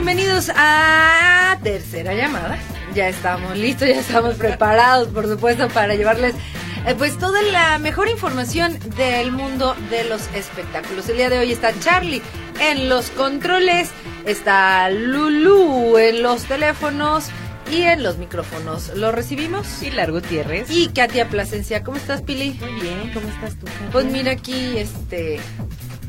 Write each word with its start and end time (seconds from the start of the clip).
Bienvenidos 0.00 0.48
a 0.54 1.58
Tercera 1.60 2.14
Llamada. 2.14 2.56
Ya 2.94 3.08
estamos 3.08 3.58
listos, 3.58 3.88
ya 3.88 3.98
estamos 3.98 4.36
preparados, 4.36 5.08
por 5.08 5.26
supuesto, 5.26 5.68
para 5.70 5.96
llevarles 5.96 6.36
eh, 6.86 6.94
pues 6.96 7.18
toda 7.18 7.42
la 7.42 7.80
mejor 7.80 8.08
información 8.08 8.78
del 8.96 9.32
mundo 9.32 9.74
de 9.90 10.04
los 10.04 10.28
espectáculos. 10.36 11.08
El 11.08 11.16
día 11.16 11.30
de 11.30 11.40
hoy 11.40 11.50
está 11.50 11.76
Charlie 11.80 12.22
en 12.60 12.88
los 12.88 13.10
controles, 13.10 13.90
está 14.24 14.88
Lulu 14.88 15.98
en 15.98 16.22
los 16.22 16.44
teléfonos 16.44 17.26
y 17.68 17.82
en 17.82 18.04
los 18.04 18.18
micrófonos. 18.18 18.90
¿Lo 18.94 19.10
recibimos? 19.10 19.66
Pilar 19.80 20.12
Gutiérrez. 20.12 20.70
Y 20.70 20.90
Katia 20.90 21.28
Plasencia. 21.28 21.82
¿Cómo 21.82 21.96
estás, 21.96 22.22
Pili? 22.22 22.56
Muy 22.60 22.80
bien, 22.80 23.10
¿cómo 23.12 23.26
estás 23.26 23.58
tú? 23.58 23.66
Katia? 23.66 23.88
Pues 23.90 24.04
mira 24.06 24.30
aquí, 24.30 24.78
este, 24.78 25.40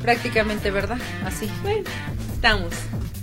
prácticamente, 0.04 0.70
¿verdad? 0.70 1.00
Así. 1.26 1.50
Bueno, 1.64 1.90
estamos. 2.40 2.74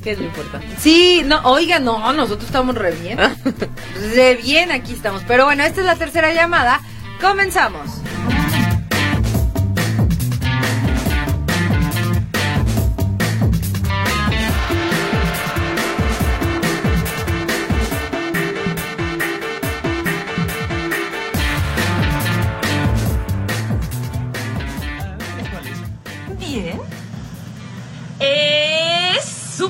¿Qué 0.04 0.12
es 0.12 0.18
lo 0.18 0.26
importante? 0.26 0.68
Sí, 0.78 1.22
no, 1.24 1.40
oiga, 1.44 1.78
no, 1.78 2.12
nosotros 2.12 2.44
estamos 2.44 2.74
re 2.74 2.92
bien. 2.92 3.18
re 4.14 4.34
bien 4.36 4.70
aquí 4.70 4.92
estamos. 4.92 5.22
Pero 5.26 5.46
bueno, 5.46 5.64
esta 5.64 5.80
es 5.80 5.86
la 5.86 5.96
tercera 5.96 6.34
llamada. 6.34 6.80
Comenzamos. 7.20 7.88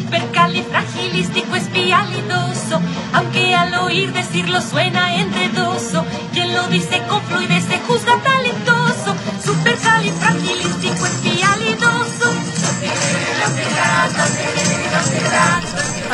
Supercalifragilístico 0.06 1.56
espialidoso, 1.56 2.80
aunque 3.12 3.54
al 3.54 3.74
oír 3.74 4.12
decirlo 4.12 4.60
suena 4.60 5.16
enredoso. 5.16 6.04
Quien 6.32 6.54
lo 6.54 6.68
dice 6.68 7.02
con 7.08 7.20
fluidez 7.22 7.64
se 7.64 7.78
juzga 7.80 8.20
talentoso. 8.22 9.16
Supercalifragilístico 9.44 11.06
espialidoso. 11.06 12.32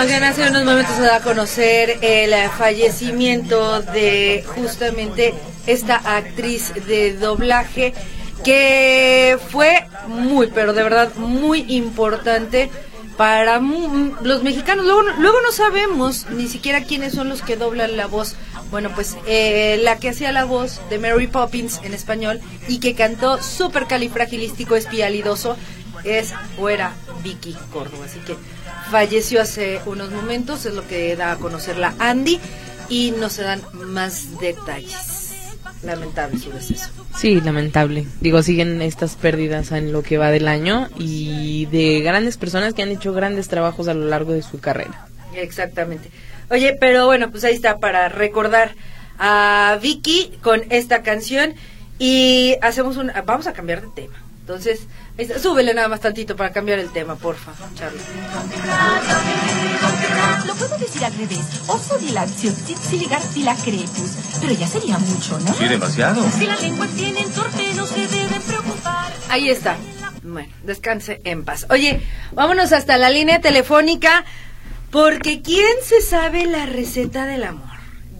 Oigan, 0.01 0.25
hace 0.25 0.48
unos 0.48 0.65
momentos 0.65 0.97
se 0.97 1.03
da 1.03 1.17
a 1.17 1.20
conocer 1.20 1.98
el 2.01 2.35
fallecimiento 2.51 3.83
de 3.83 4.43
justamente 4.57 5.35
esta 5.67 5.97
actriz 5.97 6.73
de 6.87 7.15
doblaje 7.15 7.93
que 8.43 9.39
fue 9.51 9.87
muy, 10.09 10.48
pero 10.48 10.73
de 10.73 10.83
verdad 10.83 11.14
muy 11.17 11.64
importante 11.69 12.70
para 13.22 13.60
los 13.60 14.42
mexicanos. 14.42 14.84
Luego, 14.84 15.02
luego 15.20 15.40
no 15.42 15.52
sabemos 15.52 16.27
ni 16.30 16.48
siquiera 16.48 16.83
quiénes 16.83 17.12
son 17.12 17.28
los 17.28 17.40
que 17.40 17.56
doblan 17.56 17.96
la 17.96 18.06
voz. 18.06 18.34
Bueno, 18.72 18.90
pues 18.96 19.16
eh, 19.28 19.78
la 19.80 20.00
que 20.00 20.08
hacía 20.08 20.33
la 20.33 20.44
voz 20.44 20.80
de 20.90 20.98
Mary 20.98 21.28
Poppins 21.28 21.78
en 21.84 21.94
español 21.94 22.40
y 22.66 22.80
que 22.80 22.96
cantó 22.96 23.40
súper 23.40 23.86
califragilístico 23.86 24.74
espialidoso 24.74 25.56
es 26.02 26.34
o 26.58 26.68
era 26.68 26.94
Vicky 27.22 27.56
Córdoba. 27.72 28.06
Así 28.06 28.18
que 28.27 28.36
falleció 28.90 29.40
hace 29.40 29.80
unos 29.86 30.10
momentos, 30.10 30.66
es 30.66 30.74
lo 30.74 30.84
que 30.89 31.14
da 31.14 31.30
a 31.30 31.36
conocer 31.36 31.77
la 31.77 31.94
Andy 32.00 32.40
y 32.89 33.12
no 33.12 33.30
se 33.30 33.44
dan 33.44 33.62
más 33.86 34.40
detalles. 34.40 35.30
Lamentable 35.84 36.40
su 36.40 36.50
deceso. 36.50 37.02
Sí, 37.14 37.40
lamentable. 37.40 38.06
Digo, 38.20 38.42
siguen 38.42 38.83
estas 38.83 39.17
pérdidas 39.17 39.70
en 39.73 39.92
lo 39.92 40.02
que 40.02 40.18
va 40.18 40.30
del 40.30 40.48
año 40.48 40.89
y 40.98 41.67
de 41.67 42.00
grandes 42.00 42.36
personas 42.36 42.74
que 42.74 42.83
han 42.83 42.90
hecho 42.90 43.12
grandes 43.12 43.48
trabajos 43.48 43.89
a 43.89 43.95
lo 43.95 44.06
largo 44.06 44.33
de 44.33 44.42
su 44.42 44.61
carrera. 44.61 45.06
Exactamente. 45.34 46.11
Oye, 46.51 46.77
pero 46.78 47.06
bueno, 47.06 47.30
pues 47.30 47.45
ahí 47.45 47.55
está 47.55 47.78
para 47.78 48.08
recordar 48.08 48.74
a 49.18 49.78
Vicky 49.80 50.33
con 50.42 50.62
esta 50.70 51.02
canción 51.02 51.55
y 51.98 52.56
hacemos 52.62 52.96
un 52.96 53.12
vamos 53.24 53.46
a 53.46 53.52
cambiar 53.52 53.83
de 53.83 53.89
tema. 53.95 54.17
Entonces. 54.40 54.86
Súbele 55.40 55.74
nada 55.74 55.89
más 55.89 56.00
tantito 56.00 56.36
para 56.36 56.52
cambiar 56.52 56.78
el 56.78 56.90
tema, 56.90 57.17
porfa, 57.17 57.52
Charlie. 57.74 58.00
Lo 60.46 60.55
puedo 60.55 60.78
decir 60.78 61.05
al 61.05 61.14
revés. 61.14 61.40
Oso 61.67 61.98
dilación, 61.98 62.55
siligartila 62.55 63.55
crepus. 63.56 64.11
Pero 64.40 64.52
ya 64.55 64.67
sería 64.67 64.98
mucho, 64.98 65.39
¿no? 65.40 65.55
Sí, 65.55 65.68
demasiado. 65.68 66.28
Si 66.30 66.46
la 66.46 66.56
lengua 66.56 66.86
tienen 66.96 67.30
torpe, 67.33 67.74
no 67.74 67.86
se 67.86 68.06
deben 68.08 68.42
preocupar. 68.42 69.12
Ahí 69.28 69.51
está. 69.51 69.77
Bueno, 70.22 70.52
descanse 70.62 71.20
en 71.24 71.45
paz. 71.45 71.67
Oye, 71.70 72.01
vámonos 72.33 72.72
hasta 72.72 72.96
la 72.96 73.11
línea 73.11 73.40
telefónica 73.40 74.24
porque 74.90 75.42
¿quién 75.42 75.77
se 75.83 76.01
sabe 76.01 76.46
la 76.46 76.67
receta 76.67 77.27
del 77.27 77.45
amor? 77.45 77.71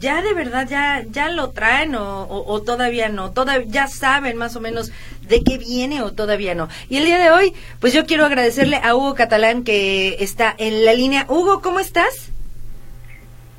¿Ya 0.03 0.21
de 0.21 0.35
verdad 0.35 0.67
ya, 0.69 1.05
ya 1.11 1.29
lo 1.29 1.51
traen 1.53 1.95
o, 1.95 2.27
o- 2.29 2.63
todavía 2.63 3.09
no? 3.09 3.31
Todavía 3.31 3.67
ya 3.69 3.87
saben 3.87 4.37
más 4.37 4.57
o 4.57 4.61
menos 4.61 4.91
de 5.21 5.45
qué 5.45 5.59
viene 5.59 6.03
o 6.03 6.11
todavía 6.13 6.57
no. 6.57 6.69
Y 6.89 6.97
el 6.97 7.05
día 7.05 7.21
de 7.21 7.31
hoy, 7.31 7.55
pues 7.81 7.93
yo 7.93 8.05
quiero 8.05 8.27
agradecerle 8.27 8.79
a 8.83 8.97
Hugo 8.97 9.15
Catalán 9.15 9.63
que 9.63 10.17
está 10.19 10.53
en 10.59 10.85
la 10.85 10.93
línea. 10.93 11.25
Hugo, 11.29 11.63
¿cómo 11.63 11.79
estás? 11.79 12.33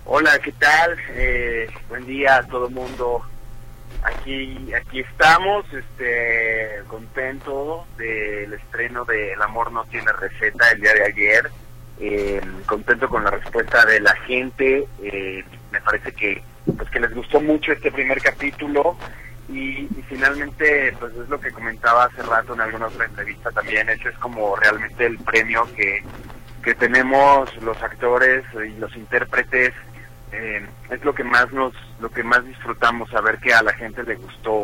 Hola, 0.04 0.38
¿qué 0.40 0.52
tal? 0.52 0.98
Eh, 1.12 1.70
buen 1.88 2.06
día 2.06 2.36
a 2.40 2.44
todo 2.44 2.68
el 2.68 2.74
mundo. 2.74 3.22
Aquí, 4.04 4.58
aquí 4.74 5.00
estamos, 5.00 5.64
este, 5.74 6.82
contento 6.90 7.86
del 7.98 8.52
estreno 8.52 9.06
de 9.06 9.32
El 9.32 9.42
amor 9.42 9.72
no 9.72 9.86
tiene 9.86 10.12
receta 10.12 10.72
el 10.72 10.82
día 10.82 10.94
de 10.94 11.06
ayer. 11.06 11.50
Eh, 12.02 12.42
contento 12.66 13.08
con 13.08 13.24
la 13.24 13.32
respuesta 13.32 13.86
de 13.86 14.02
la 14.02 14.14
gente. 14.28 14.86
Eh, 15.02 15.46
me 15.74 15.82
parece 15.82 16.14
que, 16.14 16.42
pues, 16.78 16.90
que 16.92 17.00
les 17.00 17.14
gustó 17.14 17.42
mucho 17.42 17.72
este 17.72 17.92
primer 17.92 18.22
capítulo 18.22 18.96
y, 19.50 19.88
finalmente, 20.08 20.96
pues, 21.00 21.14
es 21.16 21.28
lo 21.28 21.40
que 21.40 21.52
comentaba 21.52 22.06
hace 22.06 22.22
rato 22.22 22.54
en 22.54 22.62
alguna 22.62 22.88
otra 22.88 23.06
entrevista 23.06 23.52
también. 23.52 23.90
Ese 23.90 24.10
es 24.10 24.18
como 24.20 24.56
realmente 24.56 25.08
el 25.08 25.18
premio 25.18 25.68
que, 25.76 26.04
que 26.64 26.76
tenemos 26.76 27.50
los 27.64 27.82
actores 27.82 28.44
y 28.54 28.78
los 28.78 28.96
intérpretes 28.96 29.74
eh, 30.32 30.66
es 30.92 31.04
lo 31.04 31.14
que 31.14 31.24
más 31.24 31.52
nos 31.52 31.74
lo 32.00 32.10
que 32.10 32.24
más 32.24 32.44
disfrutamos 32.46 33.10
saber 33.10 33.38
que 33.40 33.54
a 33.54 33.62
la 33.62 33.74
gente 33.74 34.02
le 34.04 34.16
gustó 34.16 34.64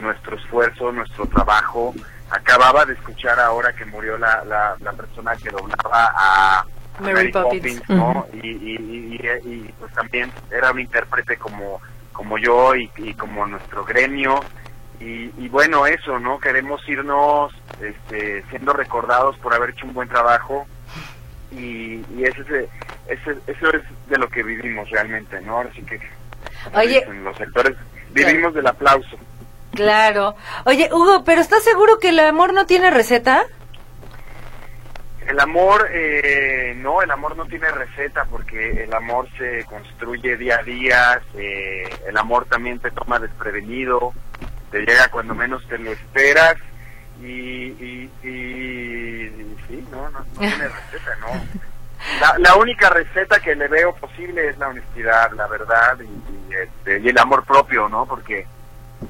nuestro 0.00 0.36
esfuerzo 0.36 0.92
nuestro 0.92 1.26
trabajo 1.26 1.92
acababa 2.30 2.84
de 2.84 2.92
escuchar 2.94 3.40
ahora 3.40 3.72
que 3.72 3.84
murió 3.86 4.16
la, 4.18 4.44
la, 4.44 4.76
la 4.78 4.92
persona 4.92 5.34
que 5.36 5.50
doblaba 5.50 6.12
a 6.14 6.64
Mary 7.00 7.32
Poppins. 7.32 7.82
¿no? 7.88 8.26
y, 8.32 8.48
y, 8.48 8.50
y- 8.52 9.20
y- 9.20 9.48
y, 9.54 9.74
pues 9.78 9.92
también 9.94 10.30
era 10.50 10.70
un 10.70 10.80
intérprete 10.80 11.36
como 11.36 11.80
como 12.12 12.38
yo 12.38 12.76
y, 12.76 12.88
y 12.98 13.14
como 13.14 13.44
nuestro 13.46 13.84
gremio 13.84 14.40
y, 15.00 15.30
y 15.36 15.48
bueno 15.48 15.86
eso 15.86 16.18
no 16.20 16.38
queremos 16.38 16.80
irnos 16.88 17.52
este, 17.82 18.44
siendo 18.50 18.72
recordados 18.72 19.36
por 19.38 19.52
haber 19.52 19.70
hecho 19.70 19.84
un 19.86 19.94
buen 19.94 20.08
trabajo 20.08 20.64
y, 21.50 22.04
y 22.16 22.22
ese, 22.24 22.40
es- 22.42 22.68
ese, 23.08 23.36
eso 23.46 23.70
es 23.70 23.82
de 24.08 24.16
lo 24.18 24.28
que 24.28 24.42
vivimos 24.42 24.88
realmente, 24.90 25.40
¿no? 25.42 25.58
Así 25.60 25.82
que 25.82 26.00
Oye. 26.74 27.00
dicen 27.00 27.22
los 27.24 27.36
sectores 27.36 27.76
vivimos 28.12 28.54
del 28.54 28.66
aplauso. 28.66 29.16
Claro. 29.72 30.36
Oye, 30.64 30.88
Hugo, 30.92 31.24
¿pero 31.24 31.40
estás 31.40 31.62
seguro 31.64 31.98
que 31.98 32.10
el 32.10 32.20
amor 32.20 32.52
no 32.54 32.64
tiene 32.64 32.90
receta? 32.90 33.42
El 35.28 35.40
amor, 35.40 35.88
eh, 35.90 36.74
no, 36.76 37.00
el 37.02 37.10
amor 37.10 37.36
no 37.36 37.46
tiene 37.46 37.70
receta 37.70 38.24
porque 38.26 38.84
el 38.84 38.92
amor 38.94 39.26
se 39.38 39.64
construye 39.64 40.36
día 40.36 40.58
a 40.58 40.62
día, 40.62 41.20
el 41.34 42.16
amor 42.16 42.44
también 42.46 42.78
te 42.78 42.90
toma 42.90 43.18
desprevenido, 43.18 44.12
te 44.70 44.80
llega 44.80 45.08
cuando 45.10 45.34
menos 45.34 45.66
te 45.68 45.78
lo 45.78 45.92
esperas 45.92 46.56
y, 47.20 47.26
y, 47.26 48.10
y- 48.22 48.28
y 48.28 49.56
sí, 49.68 49.88
no, 49.90 50.10
no, 50.10 50.18
no 50.20 50.24
tiene 50.40 50.68
receta, 50.68 51.16
no. 51.20 51.28
La, 52.20 52.36
la 52.38 52.56
única 52.56 52.90
receta 52.90 53.40
que 53.40 53.54
le 53.54 53.66
veo 53.68 53.94
posible 53.94 54.48
es 54.48 54.58
la 54.58 54.68
honestidad, 54.68 55.32
la 55.32 55.46
verdad 55.46 55.98
y, 56.00 56.04
y, 56.52 56.54
este, 56.54 56.98
y 57.00 57.08
el 57.08 57.18
amor 57.18 57.44
propio, 57.44 57.88
¿no? 57.88 58.04
Porque 58.04 58.46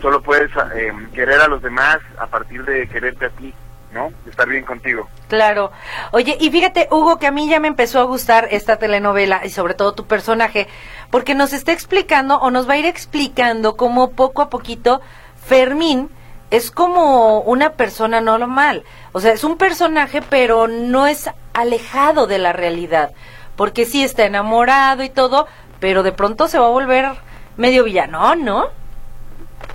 solo 0.00 0.22
puedes 0.22 0.50
eh, 0.76 0.92
querer 1.12 1.40
a 1.40 1.48
los 1.48 1.60
demás 1.62 1.98
a 2.18 2.26
partir 2.28 2.64
de 2.64 2.86
quererte 2.88 3.26
a 3.26 3.30
ti, 3.30 3.52
¿no? 3.94 4.12
Estar 4.28 4.46
bien 4.48 4.64
contigo. 4.64 5.08
Claro. 5.28 5.70
Oye, 6.10 6.36
y 6.38 6.50
fíjate, 6.50 6.88
Hugo, 6.90 7.18
que 7.18 7.28
a 7.28 7.30
mí 7.30 7.48
ya 7.48 7.60
me 7.60 7.68
empezó 7.68 8.00
a 8.00 8.04
gustar 8.04 8.48
esta 8.50 8.76
telenovela 8.76 9.40
y 9.44 9.50
sobre 9.50 9.74
todo 9.74 9.94
tu 9.94 10.06
personaje, 10.06 10.66
porque 11.10 11.34
nos 11.34 11.52
está 11.52 11.72
explicando 11.72 12.36
o 12.38 12.50
nos 12.50 12.68
va 12.68 12.74
a 12.74 12.78
ir 12.78 12.86
explicando 12.86 13.76
cómo 13.76 14.10
poco 14.10 14.42
a 14.42 14.50
poquito 14.50 15.00
Fermín 15.46 16.10
es 16.50 16.70
como 16.70 17.40
una 17.40 17.72
persona 17.72 18.20
normal. 18.20 18.84
O 19.12 19.20
sea, 19.20 19.32
es 19.32 19.44
un 19.44 19.56
personaje, 19.56 20.20
pero 20.28 20.66
no 20.66 21.06
es 21.06 21.30
alejado 21.52 22.26
de 22.26 22.38
la 22.38 22.52
realidad. 22.52 23.12
Porque 23.56 23.86
sí 23.86 24.02
está 24.02 24.26
enamorado 24.26 25.04
y 25.04 25.08
todo, 25.08 25.46
pero 25.80 26.02
de 26.02 26.12
pronto 26.12 26.48
se 26.48 26.58
va 26.58 26.66
a 26.66 26.70
volver 26.70 27.12
medio 27.56 27.84
villano, 27.84 28.34
¿no? 28.34 28.66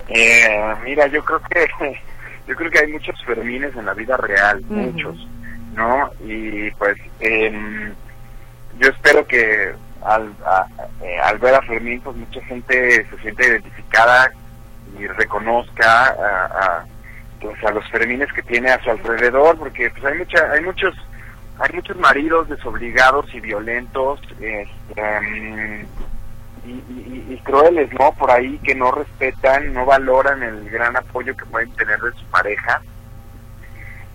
Eh, 0.08 0.74
mira, 0.84 1.06
yo 1.06 1.24
creo 1.24 1.40
que 1.48 2.00
yo 2.50 2.56
creo 2.56 2.70
que 2.70 2.80
hay 2.80 2.92
muchos 2.92 3.14
Fermines 3.24 3.74
en 3.76 3.86
la 3.86 3.94
vida 3.94 4.16
real, 4.16 4.60
muchos, 4.68 5.28
¿no? 5.74 6.10
Y 6.26 6.70
pues 6.72 6.96
em, 7.20 7.92
yo 8.78 8.88
espero 8.88 9.24
que 9.26 9.72
al, 10.04 10.34
a- 10.44 10.66
eh, 11.02 11.18
al 11.22 11.38
ver 11.38 11.54
a 11.54 11.62
Fermín, 11.62 12.00
pues 12.02 12.16
mucha 12.16 12.40
gente 12.46 13.06
se 13.08 13.18
siente 13.22 13.46
identificada 13.46 14.32
y 14.98 15.06
reconozca 15.06 16.06
a, 16.06 16.44
a, 16.46 16.84
pues, 17.40 17.62
a 17.64 17.70
los 17.70 17.88
Fermines 17.90 18.32
que 18.32 18.42
tiene 18.42 18.70
a 18.70 18.82
su 18.82 18.90
alrededor, 18.90 19.56
porque 19.56 19.88
pues 19.90 20.04
hay 20.04 20.18
mucha, 20.18 20.50
hay 20.50 20.60
muchos 20.62 20.94
hay 21.60 21.74
muchos 21.74 21.96
maridos 21.98 22.48
desobligados 22.48 23.32
y 23.34 23.40
violentos 23.40 24.20
este, 24.40 24.72
em, 24.96 25.86
y, 26.66 26.70
y- 26.70 27.26
y 27.30 27.38
crueles, 27.44 27.90
¿no? 27.98 28.12
Por 28.12 28.30
ahí 28.30 28.58
que 28.64 28.74
no 28.74 28.90
respetan, 28.92 29.72
no 29.72 29.84
valoran 29.86 30.42
el 30.42 30.68
gran 30.70 30.96
apoyo 30.96 31.36
que 31.36 31.44
pueden 31.46 31.70
tener 31.74 31.98
de 32.00 32.12
su 32.12 32.24
pareja. 32.26 32.80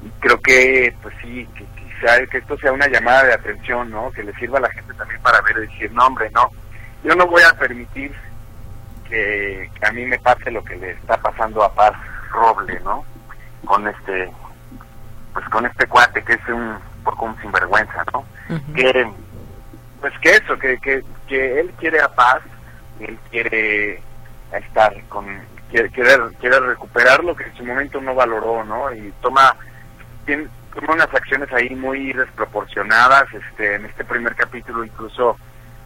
Y 0.04 0.10
creo 0.20 0.40
que, 0.42 0.94
pues 1.02 1.16
sí, 1.22 1.48
que 1.56 1.66
quizá 1.76 2.26
que 2.28 2.38
esto 2.40 2.58
sea 2.58 2.72
una 2.72 2.88
llamada 2.88 3.24
de 3.24 3.34
atención, 3.34 3.90
¿no? 3.90 4.12
Que 4.12 4.24
le 4.24 4.34
sirva 4.36 4.58
a 4.60 4.62
la 4.62 4.70
gente 4.72 4.94
también 4.94 5.22
para 5.22 5.42
ver 5.42 5.58
y 5.58 5.68
decir, 5.68 5.92
no, 5.92 6.06
hombre, 6.08 6.30
no, 6.32 6.50
yo 7.04 7.16
no 7.16 7.26
voy 7.28 7.42
a 7.44 7.58
permitir 7.58 8.14
que, 9.10 9.70
que 9.80 9.86
a 9.86 9.92
mí 9.92 10.06
me 10.06 10.20
pase 10.20 10.52
lo 10.52 10.64
que 10.64 10.76
le 10.76 10.92
está 10.92 11.18
pasando 11.18 11.64
a 11.64 11.74
Paz 11.74 11.94
Roble, 12.32 12.80
¿no? 12.84 13.04
Con 13.66 13.88
este, 13.88 14.30
pues 15.34 15.48
con 15.50 15.66
este 15.66 15.88
cuate 15.88 16.24
que 16.24 16.34
es 16.34 16.48
un 16.50 16.78
poco 17.04 17.26
un 17.26 17.42
sinvergüenza, 17.42 18.04
¿no? 18.14 18.26
que 18.76 19.08
pues 20.02 20.14
que 20.20 20.32
eso 20.32 20.58
que, 20.58 20.78
que, 20.80 21.04
que 21.28 21.60
él 21.60 21.72
quiere 21.80 22.02
a 22.02 22.14
paz 22.14 22.42
él 23.00 23.18
quiere 23.30 24.02
estar 24.54 24.94
con 25.10 25.26
quiere, 25.70 25.90
quiere 25.90 26.18
quiere 26.40 26.60
recuperar 26.60 27.24
lo 27.24 27.36
que 27.36 27.46
en 27.46 27.56
su 27.56 27.66
momento 27.66 28.02
no 28.02 28.16
valoró 28.16 28.64
no 28.64 28.94
y 28.94 29.14
toma 29.22 29.56
tiene, 30.26 30.48
toma 30.74 30.94
unas 30.94 31.14
acciones 31.14 31.52
ahí 31.54 31.76
muy 31.76 32.14
desproporcionadas 32.14 33.26
este 33.34 33.76
en 33.76 33.86
este 33.86 34.04
primer 34.06 34.36
capítulo 34.36 34.84
incluso 34.84 35.38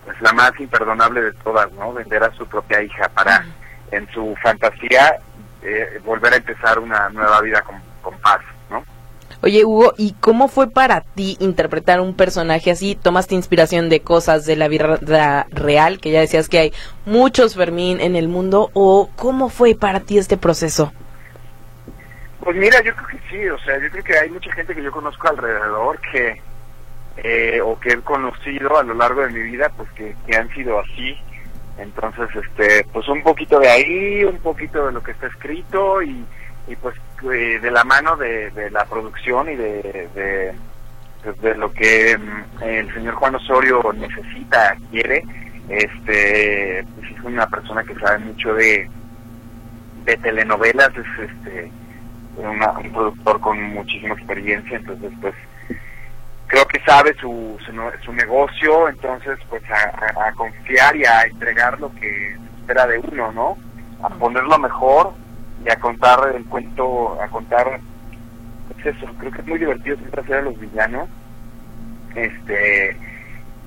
pues 0.06 0.20
la 0.22 0.34
más 0.34 0.52
imperdonable 0.60 1.22
de 1.22 1.34
todas 1.34 1.72
no 1.74 1.94
vender 1.94 2.24
a 2.24 2.32
su 2.34 2.46
propia 2.48 2.82
hija 2.82 3.10
para 3.10 3.46
en 3.92 4.08
su 4.12 4.36
fantasía 4.42 5.20
eh, 5.62 6.00
volver 6.04 6.34
a 6.34 6.38
empezar 6.38 6.80
una 6.80 7.10
nueva 7.10 7.42
vida 7.42 7.62
con, 7.62 7.82
con 8.02 8.18
paz 8.20 8.42
Oye, 9.42 9.64
Hugo, 9.64 9.94
¿y 9.98 10.16
cómo 10.20 10.50
fue 10.50 10.70
para 10.70 11.00
ti 11.00 11.38
interpretar 11.40 12.02
un 12.02 12.14
personaje 12.14 12.72
así? 12.72 12.96
¿Tomaste 13.02 13.36
inspiración 13.36 13.88
de 13.88 14.02
cosas 14.02 14.46
de 14.46 14.58
la 14.58 14.68
vida 14.68 15.48
real, 15.52 16.02
que 16.02 16.12
ya 16.12 16.20
decías 16.20 16.50
que 16.50 16.60
hay 16.60 16.74
muchos 17.06 17.56
Fermín 17.56 18.02
en 18.02 18.18
el 18.18 18.28
mundo? 18.28 18.70
¿O 18.74 19.10
cómo 19.16 19.48
fue 19.48 19.76
para 19.76 20.02
ti 20.02 20.18
este 20.18 20.36
proceso? 20.36 20.92
Pues 22.42 22.58
mira, 22.58 22.84
yo 22.84 22.94
creo 22.94 23.08
que 23.08 23.20
sí, 23.30 23.48
o 23.48 23.58
sea, 23.60 23.80
yo 23.80 23.90
creo 23.90 24.04
que 24.04 24.18
hay 24.18 24.30
mucha 24.30 24.52
gente 24.52 24.76
que 24.76 24.84
yo 24.84 24.92
conozco 24.92 25.30
alrededor 25.30 26.02
que, 26.12 26.42
eh, 27.18 27.62
o 27.62 27.80
que 27.80 27.94
he 27.94 28.02
conocido 28.02 28.78
a 28.78 28.84
lo 28.84 28.94
largo 28.94 29.22
de 29.22 29.30
mi 29.30 29.42
vida, 29.42 29.72
pues 29.78 29.90
que, 29.92 30.16
que 30.28 30.36
han 30.36 30.50
sido 30.50 30.80
así. 30.80 31.18
Entonces, 31.78 32.28
este, 32.36 32.86
pues 32.92 33.08
un 33.08 33.24
poquito 33.24 33.58
de 33.58 33.70
ahí, 33.70 34.24
un 34.26 34.40
poquito 34.40 34.88
de 34.88 34.92
lo 34.92 35.02
que 35.02 35.12
está 35.12 35.28
escrito 35.28 36.02
y, 36.02 36.26
y 36.68 36.76
pues 36.76 36.94
eh, 37.32 37.60
de 37.60 37.72
la 37.72 37.84
mano 37.84 38.16
de, 38.18 38.50
de 38.52 38.70
la 38.72 38.86
producción 38.86 39.50
y 39.50 39.56
de, 39.56 40.10
de, 40.16 41.34
de 41.42 41.56
lo 41.56 41.72
que 41.72 42.18
mm, 42.18 42.64
el 42.64 42.94
señor 42.94 43.16
Juan 43.16 43.36
Osorio 43.36 43.82
necesita, 43.94 44.76
quiere. 44.92 45.24
Este, 45.70 46.84
pues 46.96 47.12
es 47.12 47.22
una 47.24 47.48
persona 47.48 47.84
que 47.84 47.94
sabe 47.96 48.20
mucho 48.20 48.54
de, 48.56 48.90
de 50.06 50.18
telenovelas, 50.18 50.90
es 50.98 51.30
este 51.30 51.72
una- 52.38 52.72
un 52.72 52.92
productor 52.92 53.40
con 53.42 53.62
muchísima 53.74 54.14
experiencia, 54.16 54.78
entonces 54.78 55.12
pues 55.22 55.36
creo 56.48 56.66
que 56.68 56.80
sabe 56.82 57.14
su, 57.20 57.58
su, 57.66 57.72
su 58.04 58.14
negocio, 58.14 58.90
entonces 58.90 59.38
pues 59.50 59.62
a, 59.70 59.76
a- 60.24 60.30
a 60.30 60.32
confiar 60.34 60.96
y 60.96 61.06
a 61.06 61.24
entregar 61.24 61.80
lo 61.80 61.94
que 61.96 62.36
se 62.36 62.60
espera 62.62 62.88
de 62.88 63.00
uno, 63.00 63.32
¿no? 63.32 63.58
A 64.02 64.10
ponerlo 64.10 64.58
mejor 64.58 65.14
y 65.66 65.70
a 65.70 65.80
contar 65.80 66.20
el 66.36 66.46
cuento, 66.46 67.22
a 67.22 67.28
contar, 67.28 67.80
pues 68.74 68.96
eso, 68.96 69.06
creo 69.18 69.32
que 69.32 69.42
es 69.42 69.48
muy 69.48 69.60
divertido 69.60 69.98
siempre 69.98 70.22
hacer 70.22 70.36
a 70.36 70.42
los 70.42 70.60
villanos, 70.60 71.10
este, 72.16 72.98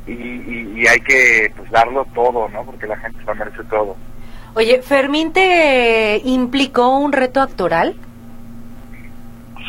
y, 0.06 0.12
y, 0.12 0.72
y 0.76 0.86
hay 0.86 1.00
que 1.00 1.52
pues 1.56 1.70
darlo 1.70 2.04
todo, 2.14 2.48
¿no? 2.48 2.64
Porque 2.64 2.86
la 2.86 2.96
gente 2.96 3.18
se 3.20 3.24
lo 3.24 3.34
merece 3.34 3.64
todo. 3.64 3.96
Oye, 4.54 4.82
¿Fermín 4.82 5.32
te 5.32 6.20
implicó 6.24 6.98
un 6.98 7.12
reto 7.12 7.40
actoral? 7.40 7.96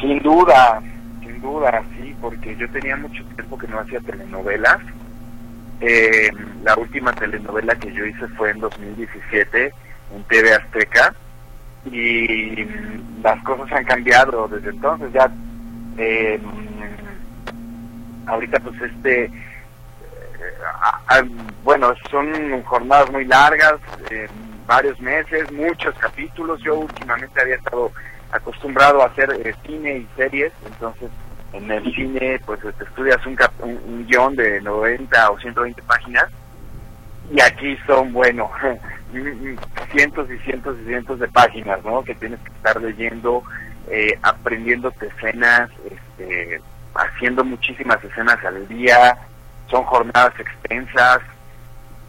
Sin 0.02 0.20
duda, 0.20 0.82
sin 1.22 1.42
duda, 1.42 1.84
sí, 1.96 2.14
porque 2.20 2.56
yo 2.58 2.70
tenía 2.70 2.98
mucho 2.98 3.24
tiempo 3.36 3.58
que 3.58 3.68
no 3.68 3.80
hacía 3.80 4.00
telenovelas. 4.02 4.80
Eh, 5.80 6.32
la 6.64 6.76
última 6.76 7.14
telenovela 7.14 7.76
que 7.76 7.94
yo 7.94 8.06
hice 8.06 8.28
fue 8.30 8.52
en 8.52 8.60
2017 8.60 9.74
en 10.16 10.24
TV 10.24 10.54
Azteca 10.54 11.14
y 11.86 12.68
las 13.22 13.42
cosas 13.44 13.72
han 13.72 13.86
cambiado 13.86 14.48
desde 14.48 14.70
entonces. 14.70 15.12
Ya, 15.14 15.30
eh, 15.98 16.40
ahorita 18.28 18.60
pues 18.60 18.82
este, 18.82 19.26
eh, 19.26 19.32
ah, 20.82 21.00
ah, 21.08 21.22
bueno, 21.64 21.94
son 22.10 22.62
jornadas 22.64 23.12
muy 23.12 23.26
largas, 23.26 23.76
eh, 24.10 24.28
varios 24.66 25.00
meses, 25.02 25.52
muchos 25.52 25.94
capítulos. 25.98 26.62
Yo 26.62 26.76
últimamente 26.80 27.42
había 27.42 27.56
estado 27.56 27.92
acostumbrado 28.32 29.02
a 29.02 29.08
hacer 29.08 29.30
eh, 29.46 29.54
cine 29.66 29.98
y 29.98 30.08
series, 30.16 30.52
entonces 30.66 31.10
en 31.54 31.70
el 31.70 31.84
cine 31.94 32.40
pues 32.46 32.60
te 32.62 32.84
estudias 32.84 33.24
un, 33.28 33.36
cap- 33.36 33.54
un, 33.60 33.80
un 33.88 34.06
guion 34.08 34.36
de 34.36 34.60
90 34.62 35.30
o 35.32 35.40
120 35.40 35.82
páginas 35.84 36.26
y 37.32 37.40
aquí 37.42 37.78
son, 37.86 38.12
bueno, 38.12 38.50
cientos 39.92 40.30
y 40.30 40.38
cientos 40.40 40.78
y 40.82 40.86
cientos 40.86 41.20
de 41.20 41.28
páginas, 41.28 41.84
¿no? 41.84 42.04
Que 42.04 42.16
tienes 42.16 42.40
que 42.42 42.52
estar 42.52 42.82
leyendo, 42.82 43.44
eh, 43.90 44.18
aprendiéndote 44.22 45.08
escenas, 45.08 45.70
este, 45.90 46.62
haciendo 46.96 47.44
muchísimas 47.44 48.04
escenas 48.04 48.44
al 48.44 48.68
día, 48.68 49.18
son 49.68 49.84
jornadas 49.84 50.34
extensas, 50.40 51.20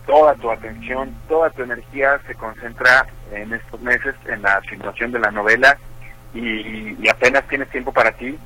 toda 0.06 0.34
tu 0.34 0.50
atención, 0.50 1.14
toda 1.28 1.50
tu 1.50 1.62
energía 1.62 2.20
se 2.26 2.34
concentra 2.34 3.06
en 3.32 3.52
estos 3.52 3.80
meses 3.80 4.14
en 4.26 4.42
la 4.42 4.60
filmación 4.62 5.12
de 5.12 5.18
la 5.20 5.30
novela 5.30 5.78
y, 6.34 6.96
y 7.02 7.08
apenas 7.08 7.46
tienes 7.48 7.68
tiempo 7.70 7.92
para 7.92 8.12
ti. 8.12 8.38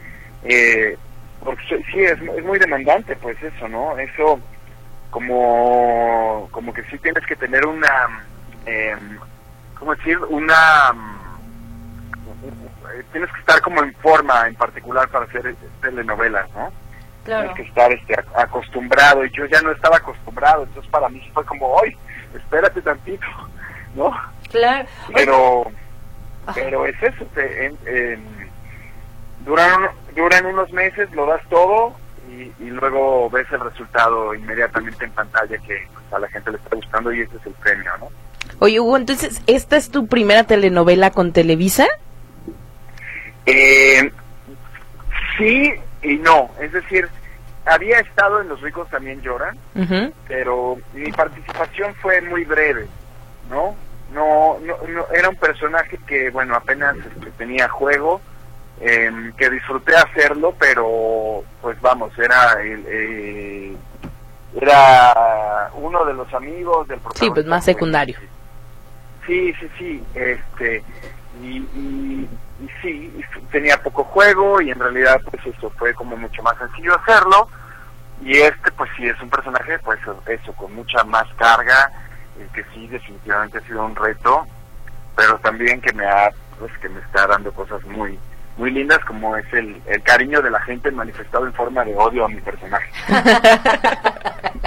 Eh, 0.45 0.97
porque 1.45 1.63
sí, 1.93 2.01
es, 2.01 2.21
es 2.21 2.45
muy 2.45 2.59
demandante, 2.59 3.17
pues 3.17 3.41
eso, 3.43 3.69
¿no? 3.69 3.97
Eso 3.99 4.41
como, 5.11 6.49
como 6.51 6.73
que 6.73 6.83
sí 6.85 6.99
tienes 6.99 7.25
que 7.27 7.37
tener 7.37 7.67
una, 7.67 8.27
eh, 8.69 8.97
¿cómo 9.79 9.95
decir? 9.95 10.19
Una, 10.29 10.93
eh, 12.95 13.05
tienes 13.13 13.31
que 13.33 13.41
estar 13.41 13.61
como 13.61 13.83
en 13.83 13.95
forma 13.97 14.47
en 14.49 14.55
particular 14.55 15.09
para 15.09 15.25
hacer 15.25 15.55
telenovelas, 15.81 16.49
¿no? 16.55 16.71
Tienes 17.43 17.57
que 17.57 17.63
estar 17.63 17.93
este, 17.93 18.15
ac- 18.17 18.43
acostumbrado 18.43 19.25
y 19.25 19.31
yo 19.31 19.45
ya 19.47 19.61
no 19.63 19.71
estaba 19.73 19.97
acostumbrado, 19.99 20.65
entonces 20.65 20.91
para 20.91 21.09
mí 21.09 21.21
fue 21.35 21.45
como, 21.45 21.67
hoy, 21.67 21.97
espérate 22.35 22.81
tantito, 22.83 23.27
¿no? 23.95 24.11
Claro. 24.51 24.89
Pero, 25.15 25.65
pero 26.55 26.87
es 26.87 27.03
eso, 27.03 27.25
te- 27.35 27.67
en- 27.67 27.79
en- 27.87 28.49
duran, 29.45 29.89
duran 30.15 30.47
unos 30.47 30.73
meses, 30.73 31.11
lo 31.13 31.27
das 31.27 31.43
todo 31.51 31.95
y, 32.31 32.53
y 32.63 32.71
luego 32.71 33.29
ves 33.31 33.47
el 33.53 33.61
resultado 33.61 34.35
inmediatamente 34.35 35.05
en 35.05 35.13
pantalla 35.13 35.59
que 35.59 35.87
pues, 35.93 36.13
a 36.13 36.19
la 36.19 36.29
gente 36.29 36.51
le 36.51 36.57
está 36.59 36.77
gustando 36.77 37.13
y 37.13 37.21
ese 37.23 37.37
es 37.37 37.47
el 37.47 37.53
premio, 37.55 37.91
¿no? 38.01 38.09
Oye, 38.61 38.81
Hugo, 38.81 38.97
entonces, 38.97 39.41
¿esta 39.47 39.77
es 39.77 39.91
tu 39.91 40.07
primera 40.07 40.45
telenovela 40.45 41.11
con 41.13 41.33
Televisa? 41.33 41.87
Eh, 43.47 44.11
sí 45.39 45.73
y 46.03 46.17
no, 46.17 46.51
es 46.61 46.73
decir, 46.73 47.09
había 47.65 48.01
estado 48.01 48.41
en 48.41 48.49
Los 48.49 48.61
ricos 48.61 48.89
también 48.91 49.21
lloran, 49.23 49.57
pero 50.27 50.77
mi 50.95 51.11
participación 51.13 51.95
fue 51.97 52.21
muy 52.21 52.45
breve, 52.45 52.87
¿no? 53.51 53.75
No, 54.13 54.59
no, 54.61 54.75
no- 54.89 55.07
era 55.15 55.29
un 55.29 55.37
personaje 55.37 55.99
que, 56.07 56.31
bueno, 56.31 56.55
apenas 56.55 56.97
este, 56.97 57.31
tenía 57.33 57.69
juego, 57.69 58.21
em, 58.81 59.33
que 59.35 59.51
disfruté 59.51 59.95
hacerlo, 59.97 60.55
pero, 60.59 61.43
pues 61.61 61.79
vamos, 61.81 62.17
era 62.19 62.55
el, 62.63 62.85
eh, 62.89 63.77
era 64.61 65.71
uno 65.75 66.05
de 66.05 66.15
los 66.15 66.33
amigos 66.33 66.89
del 66.89 67.01
Sí, 67.15 67.29
pues 67.31 67.45
más 67.47 67.65
secundario. 67.65 68.17
Sí, 69.29 69.53
sí, 69.61 69.69
sí, 69.79 70.05
este, 70.15 70.83
y, 71.43 71.59
y, 71.59 72.29
y 72.61 72.69
sí, 72.81 73.21
tenía 73.53 73.77
poco 73.83 74.03
juego 74.05 74.63
y 74.63 74.71
en 74.71 74.81
realidad 74.81 75.21
pues 75.31 75.55
eso 75.55 75.69
fue 75.77 75.93
como 75.93 76.17
mucho 76.17 76.43
más 76.43 76.57
sencillo 76.57 76.99
hacerlo 76.99 77.47
y 78.23 78.39
este 78.39 78.73
pues 78.73 78.91
sí 78.97 79.07
es 79.07 79.21
un 79.21 79.29
personaje 79.29 79.79
pues 79.81 80.01
eso, 80.27 80.55
con 80.55 80.75
mucha 80.75 81.05
más 81.05 81.27
carga, 81.37 81.93
que 82.55 82.65
sí 82.73 82.89
definitivamente 82.89 83.59
ha 83.59 83.67
sido 83.67 83.85
un 83.85 83.95
reto, 83.95 84.47
pero 85.15 85.39
también 85.41 85.83
que 85.83 85.93
me 85.93 86.07
ha, 86.07 86.31
pues 86.59 86.73
que 86.79 86.89
me 86.89 87.01
está 87.01 87.27
dando 87.27 87.53
cosas 87.53 87.85
muy 87.85 88.19
muy 88.57 88.71
lindas 88.73 88.99
como 89.05 89.37
es 89.37 89.53
el, 89.53 89.81
el 89.87 90.03
cariño 90.03 90.41
de 90.41 90.51
la 90.51 90.61
gente 90.63 90.91
manifestado 90.91 91.47
en 91.47 91.53
forma 91.53 91.85
de 91.85 91.95
odio 91.95 92.25
a 92.25 92.29
mi 92.29 92.41
personaje. 92.41 92.91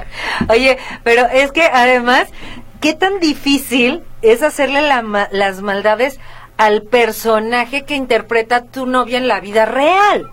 Oye, 0.50 0.78
pero 1.04 1.26
es 1.28 1.52
que 1.52 1.64
además, 1.64 2.32
¿qué 2.82 2.94
tan 2.94 3.20
difícil 3.20 4.04
es 4.22 4.44
hacerle 4.44 4.82
la 4.82 5.30
las 5.32 5.62
maldades 5.62 6.20
al 6.58 6.84
personaje 6.84 7.86
que 7.86 7.96
interpreta 7.96 8.66
tu 8.66 8.86
novia 8.86 9.18
en 9.18 9.28
la 9.28 9.40
vida 9.40 9.66
real? 9.66 10.30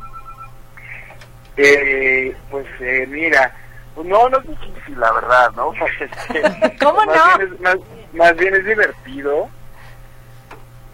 Eh, 1.56 2.36
pues 2.50 2.66
eh, 2.80 3.06
mira, 3.08 3.52
pues, 3.94 4.06
no, 4.06 4.28
no 4.28 4.38
es 4.38 4.46
difícil, 4.46 4.98
la 4.98 5.12
verdad, 5.12 5.50
¿no? 5.56 5.72
Este, 6.00 6.78
¿Cómo 6.78 7.04
más 7.04 7.16
no? 7.16 7.38
Bien 7.38 7.52
es, 7.52 7.60
más, 7.60 7.76
más 8.12 8.36
bien 8.36 8.54
es 8.54 8.64
divertido, 8.64 9.48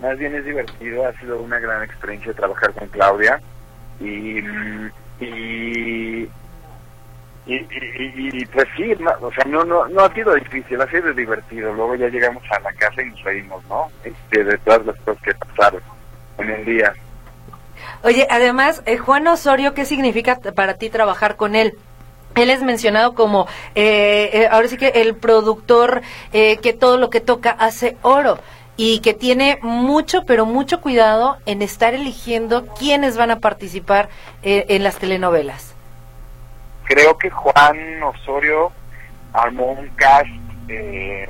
más 0.00 0.18
bien 0.18 0.34
es 0.34 0.44
divertido, 0.44 1.06
ha 1.06 1.12
sido 1.20 1.38
una 1.38 1.58
gran 1.58 1.82
experiencia 1.82 2.32
trabajar 2.32 2.72
con 2.72 2.88
Claudia 2.88 3.40
y, 4.00 4.38
y, 5.20 6.28
y, 7.46 7.56
y- 7.56 8.30
y, 8.42 8.46
pues 8.46 8.66
sí, 8.76 8.94
ma- 9.00 9.16
o 9.20 9.30
sea, 9.32 9.44
no, 9.44 9.64
no, 9.64 9.86
no 9.88 10.04
ha 10.04 10.12
sido 10.14 10.34
difícil, 10.34 10.80
ha 10.80 10.90
sido 10.90 11.12
divertido, 11.12 11.72
luego 11.74 11.94
ya 11.94 12.08
llegamos 12.08 12.42
a 12.50 12.58
la 12.60 12.72
casa 12.72 13.02
y 13.02 13.06
nos 13.06 13.22
reímos, 13.22 13.62
¿no? 13.68 13.90
Este, 14.02 14.44
de 14.44 14.56
todas 14.58 14.84
las 14.86 14.96
cosas 15.00 15.22
que 15.22 15.34
pasaron 15.34 15.82
en 16.38 16.50
el 16.50 16.64
día. 16.64 16.94
Oye, 18.02 18.26
además, 18.30 18.82
eh, 18.86 18.96
Juan 18.98 19.26
Osorio, 19.26 19.74
¿qué 19.74 19.84
significa 19.84 20.38
para 20.54 20.74
ti 20.74 20.88
trabajar 20.90 21.36
con 21.36 21.54
él? 21.54 21.74
Él 22.34 22.50
es 22.50 22.62
mencionado 22.62 23.14
como, 23.14 23.46
eh, 23.74 24.30
eh, 24.32 24.48
ahora 24.50 24.66
sí 24.68 24.76
que 24.76 24.88
el 24.88 25.14
productor 25.14 26.02
eh, 26.32 26.56
que 26.58 26.72
todo 26.72 26.98
lo 26.98 27.08
que 27.10 27.20
toca 27.20 27.50
hace 27.50 27.96
oro 28.02 28.38
y 28.76 28.98
que 29.00 29.14
tiene 29.14 29.58
mucho, 29.62 30.24
pero 30.26 30.44
mucho 30.46 30.80
cuidado 30.80 31.36
en 31.46 31.62
estar 31.62 31.94
eligiendo 31.94 32.66
quiénes 32.66 33.16
van 33.16 33.30
a 33.30 33.38
participar 33.38 34.08
en 34.42 34.82
las 34.82 34.96
telenovelas. 34.98 35.73
Creo 36.84 37.18
que 37.18 37.30
Juan 37.30 38.02
Osorio 38.02 38.72
armó 39.32 39.72
un 39.72 39.88
cast 39.90 40.30
eh, 40.68 41.28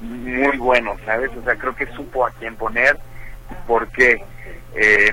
muy 0.00 0.56
bueno, 0.58 0.96
¿sabes? 1.04 1.30
O 1.36 1.42
sea, 1.42 1.56
creo 1.56 1.74
que 1.74 1.86
supo 1.92 2.26
a 2.26 2.30
quién 2.32 2.56
poner, 2.56 2.98
porque 3.66 4.22
eh, 4.74 5.12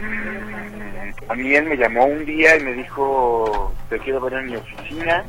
a 1.28 1.36
mí 1.36 1.56
él 1.56 1.66
me 1.66 1.78
llamó 1.78 2.06
un 2.06 2.26
día 2.26 2.58
y 2.58 2.64
me 2.64 2.74
dijo, 2.74 3.74
te 3.90 4.00
quiero 4.00 4.22
ver 4.22 4.34
en 4.34 4.46
mi 4.48 4.56
oficina. 4.56 5.26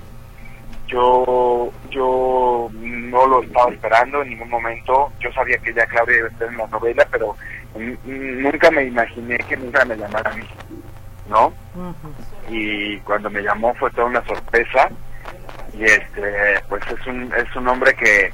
Yo, 0.86 1.70
yo 1.90 2.70
no 2.72 3.26
lo 3.26 3.42
estaba 3.42 3.70
esperando 3.70 4.22
en 4.22 4.30
ningún 4.30 4.48
momento. 4.48 5.12
Yo 5.20 5.30
sabía 5.32 5.58
que 5.58 5.74
ya 5.74 5.86
Claudia 5.86 6.16
iba 6.16 6.28
a 6.28 6.30
estar 6.30 6.48
en 6.48 6.56
la 6.56 6.66
novela, 6.68 7.06
pero 7.10 7.36
nunca 8.04 8.70
me 8.70 8.84
imaginé 8.84 9.36
que 9.38 9.56
nunca 9.56 9.84
me 9.84 9.96
llamara 9.96 10.30
a 10.30 10.34
mí, 10.34 10.44
¿no? 11.28 11.52
Y 12.48 12.98
cuando 13.00 13.30
me 13.30 13.42
llamó 13.42 13.74
fue 13.74 13.90
toda 13.90 14.06
una 14.06 14.24
sorpresa. 14.24 14.90
Y 15.74 15.84
este 15.84 16.60
pues 16.68 16.82
es 16.86 17.06
un 17.06 17.32
es 17.34 17.56
un 17.56 17.68
hombre 17.68 17.94
que 17.94 18.32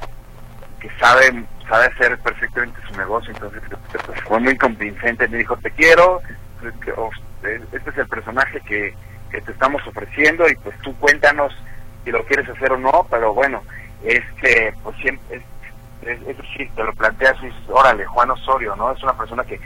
que 0.80 0.90
sabe 0.98 1.44
sabe 1.68 1.86
hacer 1.86 2.18
perfectamente 2.18 2.80
su 2.88 2.96
negocio. 2.96 3.32
Entonces 3.32 3.62
este, 3.62 3.98
pues, 4.06 4.20
fue 4.22 4.40
muy 4.40 4.56
convincente. 4.56 5.28
Me 5.28 5.38
dijo 5.38 5.56
te 5.56 5.70
quiero. 5.70 6.20
Oh, 6.96 7.10
este 7.72 7.90
es 7.90 7.98
el 7.98 8.08
personaje 8.08 8.60
que, 8.62 8.94
que 9.30 9.40
te 9.40 9.52
estamos 9.52 9.86
ofreciendo 9.86 10.48
y 10.48 10.54
pues 10.56 10.78
tú 10.78 10.94
cuéntanos 10.96 11.54
si 12.04 12.10
lo 12.10 12.24
quieres 12.24 12.48
hacer 12.48 12.72
o 12.72 12.78
no 12.78 13.06
pero 13.10 13.34
bueno 13.34 13.62
este 14.02 14.72
pues 14.82 14.96
siempre 14.96 15.42
es, 16.02 16.08
es, 16.08 16.18
es 16.26 16.74
te 16.74 16.82
lo 16.82 16.92
planteas 16.94 17.36
y 17.42 17.70
órale 17.70 18.06
Juan 18.06 18.30
Osorio 18.30 18.74
no 18.76 18.92
es 18.92 19.02
una 19.02 19.12
persona 19.12 19.44
que 19.44 19.60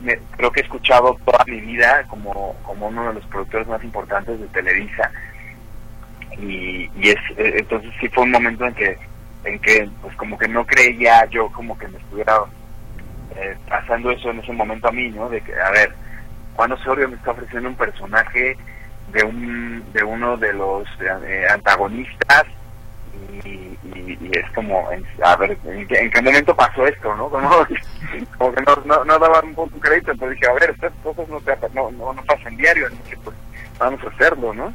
me- 0.00 0.18
creo 0.36 0.50
que 0.50 0.60
he 0.60 0.64
escuchado 0.64 1.16
toda 1.24 1.44
mi 1.46 1.60
vida 1.60 2.04
como, 2.08 2.54
como 2.62 2.88
uno 2.88 3.08
de 3.08 3.14
los 3.14 3.26
productores 3.26 3.66
más 3.68 3.82
importantes 3.84 4.38
de 4.40 4.46
Televisa. 4.48 5.10
Y, 6.38 6.90
es 7.00 7.16
eh, 7.38 7.54
entonces 7.58 7.90
sí 8.00 8.08
fue 8.08 8.24
un 8.24 8.30
momento 8.32 8.66
en 8.66 8.74
que 8.74 8.98
en 9.44 9.58
que 9.60 9.88
pues 10.02 10.14
como 10.16 10.36
que 10.36 10.48
no 10.48 10.66
creía 10.66 11.24
yo 11.30 11.48
como 11.50 11.78
que 11.78 11.88
me 11.88 11.98
estuviera 11.98 12.36
eh, 13.36 13.56
pasando 13.68 14.10
eso 14.10 14.30
en 14.30 14.40
ese 14.40 14.52
momento 14.52 14.88
a 14.88 14.92
mí 14.92 15.08
no 15.10 15.28
de 15.30 15.40
que 15.40 15.54
a 15.54 15.70
ver 15.70 15.94
Juan 16.56 16.72
Osorio 16.72 17.08
me 17.08 17.14
está 17.16 17.30
ofreciendo 17.30 17.68
un 17.68 17.76
personaje 17.76 18.56
de 19.12 19.22
un 19.24 19.84
de 19.92 20.02
uno 20.04 20.36
de 20.36 20.52
los 20.52 20.86
eh, 21.00 21.46
antagonistas 21.48 22.44
y, 23.44 23.75
y- 24.06 24.12
y 24.26 24.30
es 24.38 24.50
como, 24.54 24.90
en- 24.92 25.04
a 25.22 25.36
ver, 25.36 25.56
¿en 25.64 25.86
qué, 25.88 25.98
en 25.98 26.10
qué 26.10 26.22
momento 26.22 26.54
pasó 26.54 26.86
esto, 26.86 27.14
no? 27.16 27.28
Como, 27.28 27.48
como 28.38 28.52
que 28.54 28.62
no, 28.62 28.76
no, 28.84 29.04
no 29.04 29.18
daba 29.18 29.40
un 29.40 29.54
poco 29.54 29.78
crédito, 29.80 30.12
entonces 30.12 30.38
dije, 30.38 30.50
a 30.50 30.54
ver, 30.54 30.70
estas 30.70 30.92
cosas 31.02 31.28
no, 31.28 31.40
te, 31.40 31.56
no, 31.74 31.90
no, 31.92 32.12
no 32.12 32.22
pasan 32.24 32.56
diario, 32.56 32.86
así 32.86 32.96
que 33.10 33.16
pues 33.18 33.36
vamos 33.78 34.00
a 34.04 34.08
hacerlo, 34.14 34.54
¿no? 34.54 34.72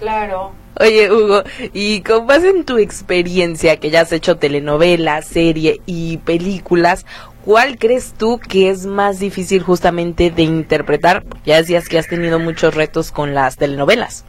Claro. 0.00 0.52
Oye, 0.80 1.10
Hugo, 1.10 1.44
y 1.72 2.02
con 2.02 2.26
base 2.26 2.50
en 2.50 2.64
tu 2.64 2.78
experiencia, 2.78 3.78
que 3.78 3.90
ya 3.90 4.00
has 4.00 4.12
hecho 4.12 4.36
telenovelas, 4.38 5.24
serie 5.24 5.80
y 5.86 6.16
películas, 6.18 7.06
¿cuál 7.44 7.78
crees 7.78 8.12
tú 8.18 8.40
que 8.40 8.70
es 8.70 8.84
más 8.86 9.20
difícil 9.20 9.62
justamente 9.62 10.30
de 10.32 10.42
interpretar? 10.42 11.22
Ya 11.46 11.56
decías 11.58 11.88
que 11.88 11.98
has 11.98 12.08
tenido 12.08 12.40
muchos 12.40 12.74
retos 12.74 13.12
con 13.12 13.34
las 13.34 13.56
telenovelas. 13.56 14.24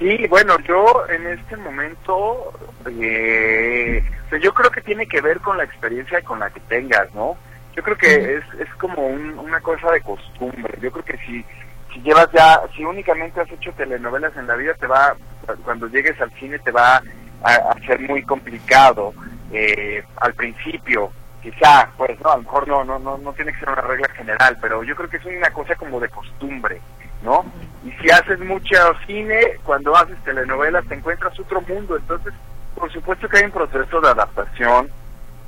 Sí, 0.00 0.26
bueno, 0.28 0.58
yo 0.66 1.04
en 1.10 1.26
este 1.26 1.56
momento, 1.58 2.52
eh, 2.90 4.02
pues 4.30 4.42
yo 4.42 4.52
creo 4.54 4.70
que 4.70 4.80
tiene 4.80 5.06
que 5.06 5.20
ver 5.20 5.40
con 5.40 5.58
la 5.58 5.64
experiencia 5.64 6.22
con 6.22 6.40
la 6.40 6.48
que 6.50 6.60
tengas, 6.60 7.14
¿no? 7.14 7.36
Yo 7.76 7.82
creo 7.82 7.96
que 7.98 8.36
es, 8.38 8.44
es 8.58 8.74
como 8.76 9.06
un- 9.06 9.38
una 9.38 9.60
cosa 9.60 9.92
de 9.92 10.00
costumbre. 10.00 10.78
Yo 10.80 10.90
creo 10.90 11.04
que 11.04 11.18
si, 11.18 11.44
si 11.92 12.00
llevas 12.00 12.28
ya, 12.32 12.60
si 12.74 12.82
únicamente 12.84 13.40
has 13.42 13.50
hecho 13.52 13.72
telenovelas 13.74 14.34
en 14.38 14.46
la 14.46 14.56
vida, 14.56 14.72
te 14.74 14.86
va, 14.86 15.14
cuando 15.64 15.86
llegues 15.88 16.18
al 16.20 16.32
cine 16.32 16.58
te 16.60 16.70
va 16.70 17.02
a, 17.42 17.54
a 17.54 17.74
ser 17.86 18.00
muy 18.00 18.22
complicado. 18.22 19.12
Eh, 19.52 20.02
al 20.16 20.32
principio, 20.32 21.12
quizá, 21.42 21.90
pues 21.98 22.18
no, 22.20 22.30
a 22.30 22.36
lo 22.38 22.42
mejor 22.44 22.66
no, 22.68 22.84
no, 22.84 22.98
no, 22.98 23.18
no 23.18 23.32
tiene 23.34 23.52
que 23.52 23.58
ser 23.60 23.68
una 23.68 23.82
regla 23.82 24.08
general, 24.16 24.56
pero 24.62 24.82
yo 24.82 24.96
creo 24.96 25.10
que 25.10 25.18
es 25.18 25.24
una 25.26 25.50
cosa 25.50 25.74
como 25.76 26.00
de 26.00 26.08
costumbre, 26.08 26.80
¿no? 27.22 27.44
Y 27.84 27.90
si 27.92 28.10
haces 28.10 28.38
mucho 28.40 28.76
cine, 29.06 29.58
cuando 29.64 29.96
haces 29.96 30.16
telenovelas 30.24 30.84
te 30.86 30.94
encuentras 30.94 31.38
otro 31.38 31.60
mundo, 31.62 31.96
entonces 31.96 32.34
por 32.74 32.90
supuesto 32.92 33.28
que 33.28 33.38
hay 33.38 33.44
un 33.44 33.50
proceso 33.50 34.00
de 34.00 34.08
adaptación 34.08 34.88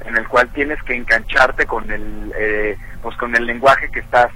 en 0.05 0.17
el 0.17 0.27
cual 0.29 0.49
tienes 0.53 0.83
que 0.83 0.95
engancharte 0.95 1.67
con 1.67 1.91
el 1.91 2.33
eh, 2.37 2.77
pues 3.03 3.17
con 3.17 3.35
el 3.37 3.47
lenguaje 3.47 3.91
que 3.91 4.01
estás 4.01 4.31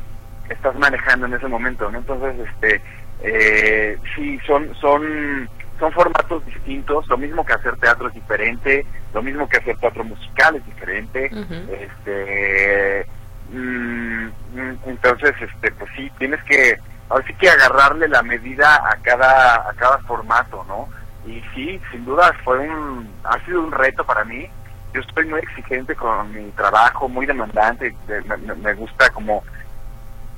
que 0.46 0.54
estás 0.54 0.74
manejando 0.76 1.26
en 1.26 1.34
ese 1.34 1.48
momento, 1.48 1.90
¿no? 1.90 1.98
Entonces, 1.98 2.48
este 2.48 2.80
eh, 3.22 3.98
sí 4.14 4.38
son 4.46 4.74
son 4.76 5.48
son 5.78 5.92
formatos 5.92 6.44
distintos, 6.46 7.06
lo 7.08 7.18
mismo 7.18 7.44
que 7.44 7.52
hacer 7.52 7.76
teatro 7.76 8.08
es 8.08 8.14
diferente, 8.14 8.86
lo 9.12 9.22
mismo 9.22 9.46
que 9.48 9.58
hacer 9.58 9.76
teatro 9.76 10.04
musical 10.04 10.56
es 10.56 10.64
diferente, 10.64 11.30
este 11.70 13.06
mm, 13.52 14.26
mm, 14.54 14.78
entonces 14.86 15.34
este 15.38 15.70
pues 15.72 15.90
sí 15.96 16.10
tienes 16.18 16.42
que 16.44 16.78
ahora 17.08 17.24
sí 17.26 17.34
que 17.34 17.48
agarrarle 17.50 18.08
la 18.08 18.22
medida 18.22 18.76
a 18.76 18.96
cada 19.02 19.56
a 19.68 19.72
cada 19.76 19.98
formato 19.98 20.64
no 20.68 20.88
y 21.26 21.40
sí 21.54 21.80
sin 21.90 22.04
duda 22.04 22.32
fue 22.44 22.58
un 22.68 23.10
ha 23.24 23.38
sido 23.44 23.60
un 23.62 23.72
reto 23.72 24.04
para 24.04 24.24
mí. 24.24 24.46
Yo 24.94 25.00
estoy 25.02 25.26
muy 25.26 25.40
exigente 25.40 25.94
con 25.94 26.32
mi 26.32 26.50
trabajo 26.52 27.08
muy 27.08 27.26
demandante 27.26 27.94
de- 28.06 28.22
me, 28.22 28.36
me- 28.38 28.54
me 28.54 28.72
gusta 28.74 29.10
como 29.10 29.42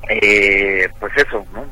eh, 0.08 0.88
pues 1.00 1.12
eso 1.16 1.44
no 1.52 1.64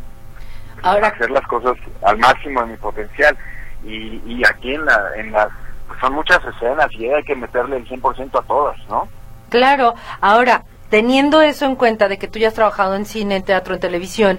Ahora- 0.82 1.08
hacer 1.08 1.30
las 1.30 1.46
cosas 1.46 1.76
al 2.02 2.18
máximo 2.18 2.60
de 2.60 2.66
mi 2.68 2.76
potencial. 2.76 3.36
Y, 3.84 4.20
y 4.26 4.42
aquí 4.46 4.74
en 4.74 4.84
la 4.84 5.00
en 5.16 5.32
las 5.32 5.48
pues 5.86 6.00
son 6.00 6.14
muchas 6.14 6.40
escenas 6.44 6.88
y 6.92 7.06
hay 7.08 7.22
que 7.22 7.36
meterle 7.36 7.76
el 7.76 7.86
100% 7.88 8.38
a 8.38 8.42
todas 8.42 8.76
no 8.88 9.08
Claro, 9.48 9.94
ahora, 10.20 10.64
teniendo 10.90 11.40
eso 11.40 11.66
en 11.66 11.76
cuenta 11.76 12.08
de 12.08 12.18
que 12.18 12.26
tú 12.26 12.40
ya 12.40 12.48
has 12.48 12.54
trabajado 12.54 12.96
en 12.96 13.04
cine, 13.06 13.36
en 13.36 13.44
teatro, 13.44 13.74
en 13.74 13.80
televisión, 13.80 14.38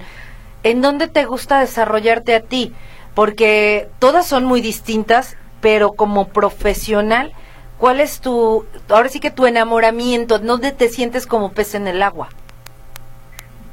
¿en 0.63 0.81
dónde 0.81 1.07
te 1.07 1.25
gusta 1.25 1.59
desarrollarte 1.59 2.35
a 2.35 2.41
ti? 2.41 2.73
Porque 3.15 3.89
todas 3.99 4.27
son 4.27 4.45
muy 4.45 4.61
distintas, 4.61 5.37
pero 5.61 5.93
como 5.93 6.27
profesional, 6.29 7.33
¿cuál 7.77 7.99
es 7.99 8.21
tu, 8.21 8.65
ahora 8.89 9.09
sí 9.09 9.19
que 9.19 9.31
tu 9.31 9.45
enamoramiento? 9.45 10.39
¿Dónde 10.39 10.71
te 10.71 10.89
sientes 10.89 11.25
como 11.25 11.51
pez 11.51 11.75
en 11.75 11.87
el 11.87 12.03
agua? 12.03 12.29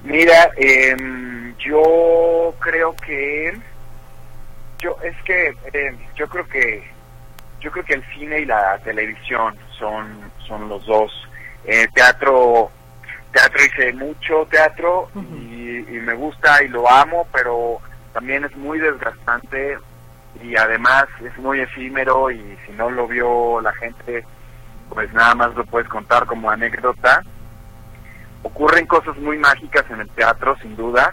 Mira, 0.03 0.51
em, 0.57 1.57
yo 1.59 2.55
creo 2.59 2.95
que 2.97 3.59
yo 4.79 4.97
es 5.03 5.17
que 5.25 5.55
em, 5.73 5.97
yo 6.15 6.29
creo 6.29 6.47
que 6.47 6.83
yo 7.61 7.71
creo 7.71 7.85
que 7.85 7.95
el 7.95 8.05
cine 8.15 8.41
y 8.41 8.45
la 8.45 8.79
televisión 8.85 9.57
son 9.79 10.31
son 10.47 10.69
los 10.69 10.85
dos. 10.85 11.11
Eh, 11.65 11.89
teatro 11.95 12.71
teatro 13.35 13.65
hice 13.65 13.93
mucho 13.93 14.47
teatro 14.49 15.11
y, 15.17 15.79
y 15.79 16.01
me 16.01 16.15
gusta 16.15 16.63
y 16.63 16.69
lo 16.69 16.89
amo, 16.89 17.27
pero 17.33 17.81
también 18.13 18.45
es 18.45 18.57
muy 18.57 18.79
desgastante 18.79 19.77
y 20.41 20.57
además 20.57 21.07
es 21.21 21.37
muy 21.39 21.61
efímero 21.61 22.31
y 22.31 22.57
si 22.65 22.73
no 22.73 22.91
lo 22.91 23.09
vio 23.09 23.61
la 23.61 23.73
gente, 23.75 24.25
pues 24.89 25.13
nada 25.13 25.35
más 25.35 25.55
lo 25.55 25.65
puedes 25.65 25.89
contar 25.89 26.27
como 26.27 26.49
anécdota. 26.49 27.23
Ocurren 28.43 28.87
cosas 28.87 29.17
muy 29.17 29.37
mágicas 29.39 29.85
en 29.91 30.01
el 30.01 30.11
teatro, 30.11 30.57
sin 30.63 30.77
duda, 30.77 31.13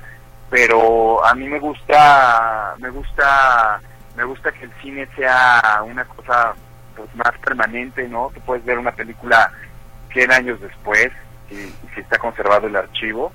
pero 0.50 1.26
a 1.26 1.34
mí 1.34 1.48
me 1.50 1.60
gusta, 1.60 2.76
me 2.78 2.90
gusta, 2.90 3.82
me 4.16 4.26
gusta 4.26 4.52
que 4.52 4.66
el 4.66 4.74
cine 4.82 5.08
sea 5.16 5.82
una 5.84 6.06
cosa 6.06 6.54
pues 6.96 7.10
más 7.16 7.32
permanente, 7.44 8.08
¿no? 8.08 8.30
Que 8.30 8.42
puedes 8.42 8.64
ver 8.64 8.78
una 8.78 8.92
película 8.92 9.52
100 10.14 10.32
años 10.32 10.62
después 10.62 11.12
y 11.52 11.74
si 11.94 12.02
está 12.02 12.18
conservado 12.18 12.68
el 12.68 12.76
archivo. 12.76 13.32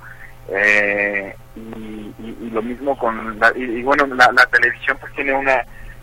Eh, 0.49 1.35
y, 1.56 2.50
lo 2.50 2.62
mismo 2.62 2.96
con 2.96 3.38
la, 3.40 3.52
y, 3.56 3.82
bueno 3.82 4.06
la, 4.06 4.30
la 4.32 4.46
televisión 4.46 4.96
pues 5.00 5.12
tiene 5.14 5.32
una 5.32 5.61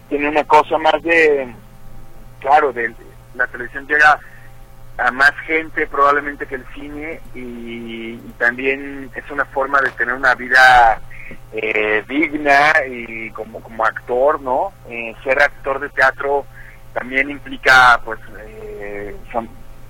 tiene 0.10 0.28
una 0.28 0.44
cosa 0.44 0.78
más 0.78 1.02
de 1.02 1.48
claro 2.42 2.74
de 2.74 2.94
la 3.36 3.48
televisión 3.48 3.88
llega 3.88 4.20
a 4.98 5.12
más 5.12 5.32
gente 5.48 5.88
probablemente 5.88 6.46
que 6.46 6.56
el 6.56 6.66
cine 6.76 7.22
y, 7.34 8.18
también 8.38 9.10
es 9.16 9.32
una 9.32 9.46
forma 9.46 9.80
de 9.82 9.90
tener 9.92 10.14
una 10.14 10.36
vida 10.36 11.00
eh, 11.54 12.04
digna 12.10 12.74
y 12.88 13.30
como 13.32 13.62
como 13.62 13.86
actor 13.86 14.42
no 14.42 14.74
Eh, 14.90 15.16
ser 15.24 15.42
actor 15.42 15.80
de 15.80 15.90
teatro 15.90 16.46
también 16.94 17.30
implica 17.30 18.00
pues 18.04 18.20
eh, 18.40 19.16
som- 19.32 19.48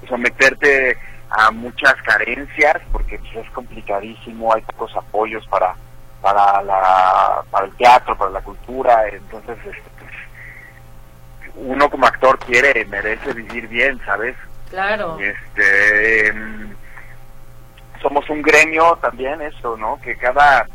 someterte 0.07 0.95
a 1.35 1.51
muchas 1.51 1.95
carencias 2.03 2.77
porque 2.91 3.17
pues, 3.19 3.45
es 3.45 3.49
complicadísimo 3.51 4.53
hay 4.53 4.61
pocos 4.61 4.95
apoyos 4.95 5.45
para 5.47 5.73
para 6.21 6.61
la 6.61 7.43
para 7.49 7.65
el 7.65 7.75
teatro 7.75 8.17
para 8.17 8.31
la 8.31 8.41
cultura 8.41 9.07
entonces 9.09 9.57
este, 9.65 9.81
pues, 9.99 10.11
uno 11.55 11.89
como 11.89 12.05
actor 12.05 12.37
quiere 12.39 12.85
merece 12.85 13.33
vivir 13.33 13.67
bien 13.67 13.99
sabes 14.05 14.35
Claro. 14.69 15.17
este 15.19 16.27
em, 16.27 16.75
somos 18.01 18.29
un 18.29 18.41
gremio 18.41 18.97
también 19.01 19.41
eso 19.41 19.75
no 19.77 19.99
que 20.01 20.15
cada 20.17 20.67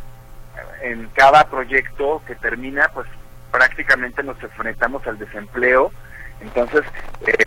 en 0.82 1.08
cada 1.14 1.44
proyecto 1.48 2.20
que 2.26 2.34
termina 2.34 2.88
pues 2.92 3.06
prácticamente 3.52 4.22
nos 4.22 4.42
enfrentamos 4.42 5.06
al 5.06 5.18
desempleo 5.18 5.92
entonces 6.40 6.83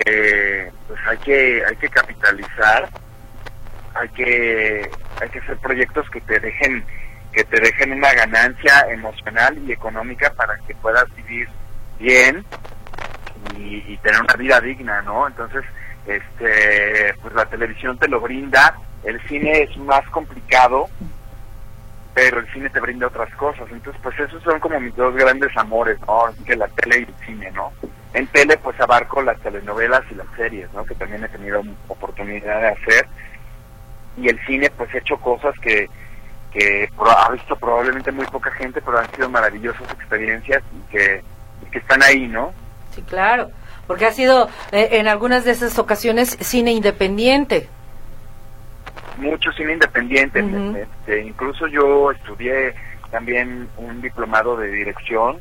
eh, 0.06 0.72
pues 0.88 1.00
hay 1.08 1.18
que 1.20 1.64
hay 1.66 1.76
que 1.76 1.90
capitalizar 1.90 2.90
hay 3.96 4.10
que 4.10 4.90
hay 5.22 5.30
que 5.30 5.40
hacer 5.40 5.58
proyectos 5.58 6.10
que 6.10 6.22
te 6.22 6.40
dejen 6.40 6.84
que 7.32 7.44
te 7.46 7.60
dejen 7.62 7.94
una 7.94 8.14
ganancia 8.14 8.86
emocional 8.90 9.58
y 9.66 9.72
económica 9.72 10.34
para 10.34 10.58
que 10.68 10.76
puedas 10.76 11.06
vivir 11.16 11.48
bien 12.00 12.46
y, 13.58 13.94
y 13.94 13.98
tener 13.98 14.22
una 14.22 14.34
vida 14.36 14.60
digna, 14.60 15.02
¿no? 15.02 15.28
Entonces, 15.28 15.64
este, 16.06 17.14
pues 17.22 17.34
la 17.34 17.46
televisión 17.46 17.98
te 17.98 18.08
lo 18.08 18.20
brinda, 18.20 18.76
el 19.04 19.22
cine 19.28 19.64
es 19.64 19.78
más 19.78 20.06
complicado, 20.10 20.90
pero 22.14 22.40
el 22.40 22.52
cine 22.52 22.70
te 22.70 22.80
brinda 22.80 23.08
otras 23.08 23.34
cosas. 23.36 23.68
Entonces, 23.72 24.02
pues 24.04 24.20
esos 24.20 24.44
son 24.44 24.60
como 24.60 24.80
mis 24.80 24.96
dos 24.96 25.16
grandes 25.16 25.56
amores, 25.58 26.00
¿no? 26.02 26.26
Que 26.46 26.56
la 26.56 26.68
tele 26.68 27.00
y 27.00 27.04
el 27.04 27.26
cine, 27.26 27.52
¿no? 27.52 27.72
En 28.14 28.28
tele, 28.28 28.58
pues 28.58 28.80
abarco 28.80 29.22
las 29.22 29.40
telenovelas 29.40 30.02
y 30.12 30.16
las 30.16 30.28
series, 30.36 30.72
¿no? 30.74 30.84
Que 30.86 30.96
también 30.96 31.24
he 31.24 31.30
tenido 31.30 31.62
oportunidad 31.88 32.60
de 32.62 32.68
hacer. 32.68 33.08
Y 34.18 34.28
el 34.28 34.38
cine, 34.46 34.70
pues 34.70 34.94
he 34.94 34.98
hecho 34.98 35.18
cosas 35.18 35.58
que, 35.60 35.90
que 36.52 36.90
ha 37.00 37.32
visto 37.32 37.56
probablemente 37.56 38.12
muy 38.12 38.26
poca 38.26 38.52
gente, 38.52 38.82
pero 38.82 39.00
han 39.00 39.10
sido 39.16 39.30
maravillosas 39.30 39.90
experiencias 39.94 40.62
y 40.76 40.92
que, 40.92 41.24
que 41.72 41.78
están 41.78 42.04
ahí, 42.04 42.28
¿no? 42.28 42.54
Sí, 42.94 43.02
claro. 43.04 43.50
Porque 43.88 44.06
ha 44.06 44.12
sido 44.12 44.50
eh, 44.74 44.90
en 44.92 45.08
algunas 45.08 45.46
de 45.46 45.52
esas 45.52 45.80
ocasiones 45.80 46.38
cine 46.42 46.72
independiente. 46.74 47.70
mucho 49.18 49.52
cine 49.54 49.74
independiente. 49.74 50.44
Este, 50.82 51.22
incluso 51.24 51.68
yo 51.68 52.12
estudié 52.12 52.74
también 53.10 53.70
un 53.78 54.02
diplomado 54.02 54.58
de 54.58 54.68
dirección 54.68 55.40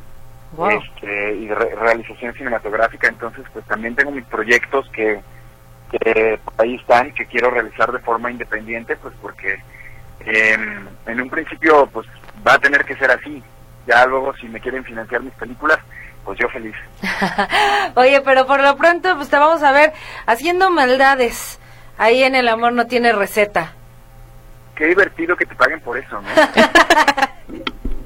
Wow. 0.53 0.71
este, 0.71 1.35
y 1.35 1.49
re- 1.49 1.75
realización 1.77 2.35
cinematográfica, 2.35 3.09
entonces 3.09 3.45
pues 3.53 3.65
también 3.67 3.95
tengo 3.95 4.11
mis 4.11 4.25
proyectos 4.25 4.89
que, 4.91 5.21
que 5.93 6.39
por 6.45 6.55
ahí 6.59 6.75
están, 6.75 7.13
que 7.15 7.27
quiero 7.27 7.51
realizar 7.51 7.93
de 7.93 8.01
forma 8.01 8.31
independiente, 8.31 8.97
pues 8.97 9.15
porque 9.23 9.61
em, 10.21 10.89
en 11.07 11.21
un 11.21 11.31
principio 11.31 11.87
pues 11.93 12.07
va 12.47 12.55
a 12.55 12.59
tener 12.59 12.85
que 12.85 12.97
ser 12.97 13.11
así. 13.11 13.43
Ya 13.87 14.05
luego 14.07 14.35
si 14.37 14.49
me 14.49 14.61
quieren 14.61 14.85
financiar 14.85 15.23
mis 15.23 15.33
películas, 15.35 15.79
pues 16.25 16.39
yo 16.39 16.49
feliz. 16.49 16.75
Oye, 17.95 18.21
pero 18.21 18.47
por 18.47 18.61
lo 18.63 18.77
pronto, 18.77 19.17
pues 19.17 19.31
te 19.31 19.39
vamos 19.39 19.63
a 19.63 19.73
ver 19.73 19.93
haciendo 20.27 20.71
maldades. 20.71 21.59
Ahí 21.97 22.23
en 22.23 22.35
el 22.35 22.49
amor 22.49 22.73
no 22.73 22.87
tiene 22.87 23.13
receta. 23.13 23.73
Qué 24.75 24.87
divertido 24.87 25.37
que 25.37 25.47
te 25.47 25.55
paguen 25.55 25.81
por 25.81 25.97
eso, 25.99 26.21
¿no? 26.21 26.29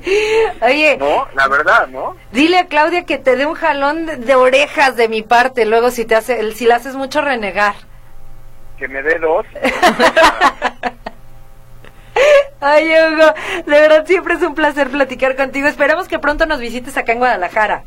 Oye, 0.62 0.96
no, 0.98 1.26
la 1.34 1.48
verdad, 1.48 1.86
¿no? 1.88 2.16
dile 2.32 2.58
a 2.58 2.66
Claudia 2.66 3.04
que 3.04 3.18
te 3.18 3.36
dé 3.36 3.46
un 3.46 3.54
jalón 3.54 4.06
de, 4.06 4.16
de 4.16 4.34
orejas 4.34 4.96
de 4.96 5.08
mi 5.08 5.22
parte, 5.22 5.64
luego 5.64 5.90
si 5.90 6.04
te 6.04 6.14
hace, 6.14 6.52
si 6.52 6.66
la 6.66 6.76
haces 6.76 6.94
mucho 6.94 7.20
renegar. 7.22 7.74
Que 8.78 8.88
me 8.88 9.02
dé 9.02 9.18
dos. 9.18 9.46
Ay, 12.60 12.88
Hugo, 12.88 13.34
de 13.66 13.80
verdad 13.80 14.06
siempre 14.06 14.34
es 14.34 14.42
un 14.42 14.54
placer 14.54 14.88
platicar 14.88 15.36
contigo. 15.36 15.68
Esperamos 15.68 16.08
que 16.08 16.18
pronto 16.18 16.46
nos 16.46 16.60
visites 16.60 16.96
acá 16.96 17.12
en 17.12 17.18
Guadalajara. 17.18 17.82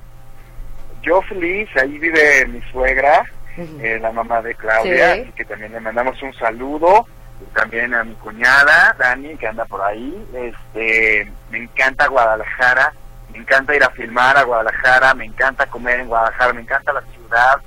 Yo 1.01 1.21
feliz, 1.23 1.69
ahí 1.81 1.97
vive 1.97 2.45
mi 2.47 2.61
suegra, 2.71 3.23
eh, 3.57 3.97
la 4.01 4.11
mamá 4.11 4.41
de 4.41 4.53
Claudia, 4.55 5.15
Sí. 5.15 5.21
así 5.21 5.31
que 5.31 5.45
también 5.45 5.71
le 5.71 5.79
mandamos 5.79 6.21
un 6.21 6.33
saludo. 6.33 7.07
También 7.53 7.93
a 7.93 8.03
mi 8.03 8.13
cuñada, 8.15 8.95
Dani, 8.99 9.35
que 9.37 9.47
anda 9.47 9.65
por 9.65 9.81
ahí. 9.81 10.27
Este, 10.33 11.31
me 11.49 11.59
encanta 11.63 12.07
Guadalajara, 12.07 12.93
me 13.31 13.39
encanta 13.39 13.75
ir 13.75 13.83
a 13.83 13.89
filmar 13.89 14.37
a 14.37 14.43
Guadalajara, 14.43 15.13
me 15.13 15.25
encanta 15.25 15.65
comer 15.67 15.99
en 16.01 16.07
Guadalajara, 16.07 16.53
me 16.53 16.61
encanta 16.61 16.93
la 16.93 17.01
ciudad. 17.01 17.57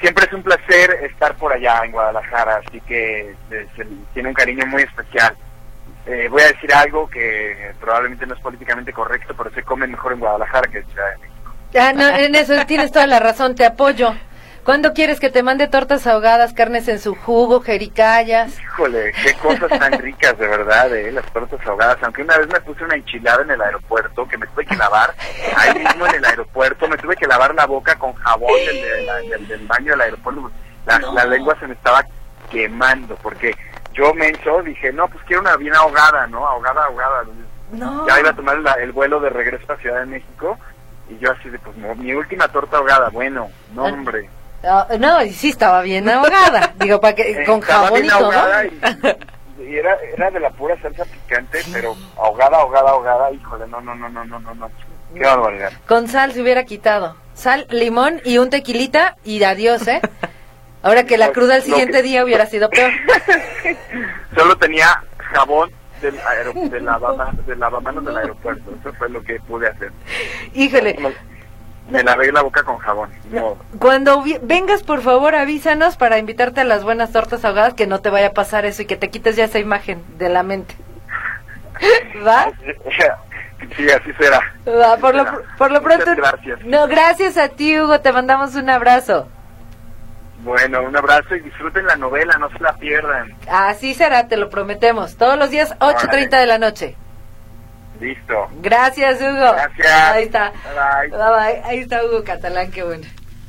Siempre 0.00 0.26
es 0.26 0.32
un 0.32 0.42
placer 0.42 0.90
estar 1.04 1.34
por 1.36 1.52
allá 1.52 1.80
en 1.84 1.92
Guadalajara, 1.92 2.60
así 2.66 2.80
que 2.82 3.34
se- 3.50 3.86
tiene 4.12 4.28
un 4.28 4.34
cariño 4.34 4.66
muy 4.66 4.82
especial. 4.82 5.34
Eh, 6.06 6.28
voy 6.30 6.42
a 6.42 6.46
decir 6.48 6.72
algo 6.72 7.08
que 7.08 7.72
probablemente 7.80 8.26
no 8.26 8.34
es 8.34 8.40
políticamente 8.40 8.92
correcto, 8.92 9.34
pero 9.36 9.50
se 9.50 9.62
come 9.62 9.86
mejor 9.86 10.12
en 10.12 10.20
Guadalajara 10.20 10.70
que 10.70 10.78
en 10.78 10.86
Ciudad 10.86 11.10
de 11.10 11.16
México. 11.18 11.52
Ah, 11.78 11.92
no, 11.94 12.06
en 12.08 12.34
eso 12.34 12.54
tienes 12.66 12.92
toda 12.92 13.06
la 13.06 13.18
razón, 13.18 13.54
te 13.54 13.64
apoyo. 13.66 14.14
¿Cuándo 14.66 14.92
quieres 14.94 15.20
que 15.20 15.30
te 15.30 15.44
mande 15.44 15.68
tortas 15.68 16.08
ahogadas, 16.08 16.52
carnes 16.52 16.88
en 16.88 16.98
su 16.98 17.14
jugo, 17.14 17.60
jericayas? 17.60 18.58
Híjole, 18.60 19.12
qué 19.22 19.32
cosas 19.34 19.68
tan 19.78 19.92
ricas 20.02 20.36
de 20.36 20.48
verdad, 20.48 20.92
eh, 20.92 21.12
las 21.12 21.24
tortas 21.32 21.64
ahogadas. 21.64 21.98
Aunque 22.02 22.22
una 22.22 22.36
vez 22.36 22.48
me 22.48 22.60
puse 22.60 22.82
una 22.84 22.96
enchilada 22.96 23.42
en 23.44 23.52
el 23.52 23.62
aeropuerto 23.62 24.26
que 24.26 24.36
me 24.36 24.46
tuve 24.48 24.66
que 24.66 24.74
lavar, 24.76 25.14
ahí 25.56 25.72
mismo 25.78 26.04
en 26.08 26.16
el 26.16 26.24
aeropuerto, 26.24 26.88
me 26.88 26.96
tuve 26.96 27.14
que 27.14 27.28
lavar 27.28 27.54
la 27.54 27.64
boca 27.64 27.96
con 27.96 28.12
jabón 28.14 28.50
del, 28.66 28.82
de 28.82 29.02
la- 29.02 29.14
del- 29.18 29.46
del 29.46 29.66
baño 29.68 29.92
del 29.92 30.00
aeropuerto. 30.00 30.50
La, 30.84 30.98
la 30.98 31.24
lengua 31.26 31.56
se 31.60 31.68
me 31.68 31.74
estaba 31.74 32.04
quemando 32.50 33.14
porque 33.22 33.54
yo 33.94 34.12
menso 34.14 34.62
dije, 34.62 34.92
no, 34.92 35.06
pues 35.06 35.22
quiero 35.28 35.42
una 35.42 35.56
bien 35.56 35.76
ahogada, 35.76 36.26
¿no? 36.26 36.44
Ahogada, 36.44 36.84
ahogada. 36.86 37.22
No. 37.70 38.04
Ya 38.08 38.18
iba 38.18 38.30
a 38.30 38.34
tomar 38.36 38.58
la- 38.58 38.72
el 38.74 38.90
vuelo 38.90 39.20
de 39.20 39.30
regreso 39.30 39.72
a 39.72 39.76
Ciudad 39.76 40.00
de 40.00 40.06
México 40.06 40.58
y 41.08 41.18
yo 41.18 41.30
así 41.30 41.48
de, 41.50 41.58
pues 41.60 41.76
mi 41.76 42.12
última 42.14 42.48
torta 42.48 42.78
ahogada, 42.78 43.10
bueno, 43.10 43.48
no 43.72 43.86
Ah, 44.64 44.86
no, 44.98 45.22
y 45.22 45.30
sí 45.32 45.50
estaba 45.50 45.82
bien 45.82 46.08
ahogada. 46.08 46.72
Digo, 46.78 47.00
para 47.00 47.14
que 47.14 47.44
con 47.44 47.60
Estaba 47.60 47.86
jabón 47.88 48.04
y 48.04 48.08
y, 49.62 49.76
era, 49.76 49.96
era 50.16 50.30
de 50.30 50.40
la 50.40 50.50
pura 50.50 50.80
salsa 50.80 51.04
picante, 51.04 51.60
pero 51.72 51.96
ahogada, 52.16 52.58
ahogada, 52.58 52.90
ahogada, 52.90 53.32
híjole, 53.32 53.66
no, 53.68 53.80
no, 53.80 53.94
no, 53.94 54.08
no, 54.08 54.24
no, 54.24 54.38
no, 54.40 54.54
no. 54.54 54.70
Qué 55.14 55.20
barbaridad. 55.24 55.72
Con 55.86 56.08
sal 56.08 56.32
se 56.32 56.42
hubiera 56.42 56.64
quitado. 56.64 57.16
Sal, 57.34 57.66
limón 57.70 58.20
y 58.24 58.38
un 58.38 58.50
tequilita 58.50 59.16
y 59.24 59.42
adiós, 59.42 59.86
¿eh? 59.88 60.00
Ahora 60.82 61.04
que 61.04 61.16
la 61.18 61.32
cruda 61.32 61.56
el 61.56 61.62
siguiente 61.62 61.98
que- 61.98 62.02
día 62.02 62.24
hubiera 62.24 62.46
sido 62.46 62.68
peor. 62.70 62.92
Solo 64.36 64.56
tenía 64.56 65.02
jabón 65.32 65.70
del, 66.00 66.16
lavama- 66.84 67.32
del 67.46 67.58
lavamanos 67.58 68.04
del 68.04 68.16
aeropuerto. 68.16 68.70
Eso 68.80 68.92
fue 68.94 69.08
lo 69.10 69.22
que 69.22 69.40
pude 69.40 69.68
hacer. 69.68 69.90
Híjole, 70.54 70.96
Me 71.90 72.02
lavé 72.02 72.32
la 72.32 72.42
boca 72.42 72.62
con 72.64 72.78
jabón. 72.78 73.10
modo. 73.30 73.58
cuando 73.78 74.24
vengas, 74.42 74.82
por 74.82 75.02
favor, 75.02 75.34
avísanos 75.36 75.96
para 75.96 76.18
invitarte 76.18 76.60
a 76.62 76.64
las 76.64 76.82
buenas 76.82 77.12
tortas 77.12 77.44
ahogadas, 77.44 77.74
que 77.74 77.86
no 77.86 78.00
te 78.00 78.10
vaya 78.10 78.28
a 78.28 78.32
pasar 78.32 78.64
eso 78.66 78.82
y 78.82 78.86
que 78.86 78.96
te 78.96 79.08
quites 79.08 79.36
ya 79.36 79.44
esa 79.44 79.58
imagen 79.60 80.02
de 80.18 80.28
la 80.28 80.42
mente. 80.42 80.74
¿Va? 82.26 82.50
Sí, 83.76 83.90
así 83.90 84.12
será. 84.18 84.40
Va, 84.68 84.96
por, 84.96 85.14
lo, 85.14 85.24
por 85.56 85.70
lo 85.70 85.80
Muchas 85.80 86.02
pronto. 86.02 86.20
gracias. 86.22 86.60
No, 86.64 86.86
gracias 86.88 87.36
a 87.36 87.48
ti, 87.48 87.78
Hugo. 87.78 88.00
Te 88.00 88.12
mandamos 88.12 88.54
un 88.54 88.68
abrazo. 88.68 89.28
Bueno, 90.42 90.82
un 90.82 90.96
abrazo 90.96 91.34
y 91.34 91.40
disfruten 91.40 91.86
la 91.86 91.96
novela, 91.96 92.36
no 92.38 92.48
se 92.50 92.58
la 92.60 92.72
pierdan. 92.74 93.34
Así 93.50 93.94
será, 93.94 94.28
te 94.28 94.36
lo 94.36 94.48
prometemos. 94.50 95.16
Todos 95.16 95.38
los 95.38 95.50
días, 95.50 95.74
8.30 95.78 96.38
de 96.38 96.46
la 96.46 96.58
noche. 96.58 96.96
Listo. 98.00 98.48
Gracias, 98.62 99.20
Hugo. 99.20 99.52
Gracias. 99.52 99.86
Ahí 100.12 100.24
está. 100.24 100.50
Bye, 100.50 101.10
bye. 101.10 101.18
Bye, 101.18 101.30
bye. 101.30 101.62
Ahí 101.70 101.78
está 101.80 102.04
Hugo 102.04 102.22
Catalán, 102.24 102.70
qué 102.70 102.82
bueno. 102.82 103.06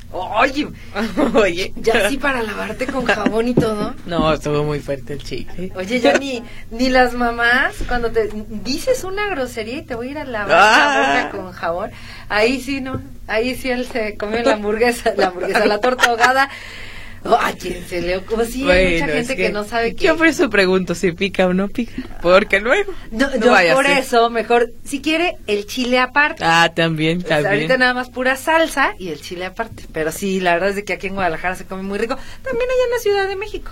Oye, 0.10 0.66
Oye. 1.36 1.74
ya 1.76 2.10
sí 2.10 2.18
para 2.18 2.42
lavarte 2.42 2.88
con 2.88 3.04
jabón 3.04 3.50
y 3.50 3.54
todo. 3.54 3.94
No, 4.06 4.32
estuvo 4.32 4.64
muy 4.64 4.80
fuerte 4.80 5.12
el 5.14 5.22
chicle. 5.24 5.74
Oye, 5.76 6.00
ya 6.00 6.14
ni, 6.18 6.42
ni 6.72 6.88
las 6.90 7.14
mamás, 7.14 7.76
cuando 7.90 8.10
te 8.10 8.30
dices 8.32 9.04
una 9.04 9.28
grosería 9.30 9.80
y 9.80 9.82
te 9.82 9.96
voy 9.96 10.08
a 10.08 10.12
ir 10.12 10.18
a 10.20 10.24
lavar 10.24 10.50
Ah. 10.50 10.88
la 11.18 11.24
boca 11.26 11.38
con 11.38 11.52
jabón, 11.52 11.92
ahí 12.30 12.62
sí, 12.62 12.80
¿no? 12.80 13.02
Ahí 13.28 13.56
sí 13.56 13.70
él 13.70 13.86
se 13.86 14.16
comió 14.16 14.42
la 14.44 14.54
hamburguesa, 14.54 15.14
la 15.18 15.28
hamburguesa, 15.28 15.66
la 15.66 15.82
torta 15.82 16.06
ahogada. 16.06 16.50
Ay, 17.24 17.56
¿quién 17.60 17.86
se 17.88 18.02
le 18.02 18.18
ocurre? 18.18 18.46
Sí, 18.46 18.70
hay 18.70 18.94
mucha 18.94 19.08
gente 19.08 19.36
que, 19.36 19.50
no 19.50 19.64
sabe 19.64 19.96
que... 19.96 20.06
Yo 20.06 20.18
por 20.18 20.28
eso 20.28 20.50
pregunto 20.50 20.96
si 20.96 21.12
pica 21.12 21.48
o 21.48 21.54
no 21.54 21.68
pica. 21.68 21.94
Porque 22.22 22.60
luego. 22.60 22.94
No, 23.12 23.30
no 23.30 23.46
yo 23.46 23.52
vaya 23.52 23.74
a 23.74 23.76
por 23.76 23.86
eso, 23.86 24.30
mejor, 24.30 24.72
si 24.86 25.02
quiere, 25.02 25.38
el 25.48 25.66
chile 25.66 26.00
aparte. 26.00 26.44
Ah, 26.46 26.72
también, 26.74 27.22
sea, 27.22 27.38
también. 27.38 27.54
ahorita 27.54 27.78
nada 27.78 27.94
más 27.94 28.10
pura 28.10 28.36
salsa 28.36 28.94
y 28.98 29.10
el 29.10 29.22
chile 29.22 29.46
aparte. 29.46 29.84
Pero 29.92 30.12
sí, 30.12 30.40
la 30.40 30.54
verdad 30.54 30.70
es 30.70 30.76
de 30.76 30.86
que 30.86 30.94
aquí 30.94 31.08
en 31.08 31.16
Guadalajara 31.16 31.56
se 31.56 31.66
come 31.66 31.84
muy 31.84 31.98
rico. 31.98 32.16
También 32.44 32.70
allá 32.70 32.84
en 32.86 32.92
la 32.92 33.00
Ciudad 33.00 33.28
de 33.28 33.36
México. 33.36 33.72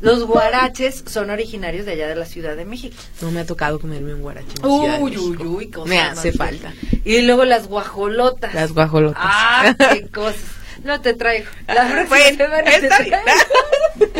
Los 0.00 0.24
guaraches 0.24 1.04
son 1.06 1.30
originarios 1.30 1.86
de 1.86 1.92
allá 1.92 2.08
de 2.08 2.16
la 2.16 2.26
Ciudad 2.26 2.54
de 2.54 2.66
México. 2.66 2.96
No 3.22 3.30
me 3.30 3.40
ha 3.40 3.46
tocado 3.46 3.80
comerme 3.80 4.12
un 4.12 4.20
guarache. 4.20 4.46
en 4.62 4.62
la 4.62 4.68
Ciudad 4.68 4.98
de 4.98 5.02
Uy, 5.02 5.16
uy, 5.16 5.36
uy, 5.46 5.70
cosas 5.70 5.88
Me 5.88 6.00
hace 6.00 6.32
falta. 6.32 6.74
Y 7.04 7.22
luego 7.22 7.44
las 7.46 7.66
guajolotas. 7.66 8.52
Las 8.52 8.72
guajolotas. 8.72 9.22
Ah, 9.22 9.74
qué 9.92 10.06
cosas. 10.12 10.55
No 10.86 11.00
te 11.00 11.14
traigo. 11.14 11.46
La 11.66 11.82
Ah, 11.82 11.88
próxima 11.90 12.16
bueno, 12.16 12.36
semana 12.36 12.62
te 12.64 12.76
está 12.86 12.98
bien. 13.02 13.14
traigo. 13.24 14.16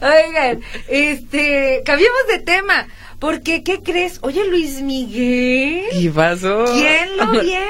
Oigan, 0.28 0.60
este, 0.88 1.82
cambiemos 1.84 2.20
de 2.30 2.38
tema. 2.38 2.86
Porque, 3.18 3.64
¿qué 3.64 3.80
crees? 3.82 4.18
Oye, 4.22 4.46
Luis 4.48 4.80
Miguel. 4.80 5.82
¿Qué 5.90 6.10
pasó? 6.14 6.64
¿Quién 6.72 7.16
lo 7.16 7.30
viera? 7.42 7.64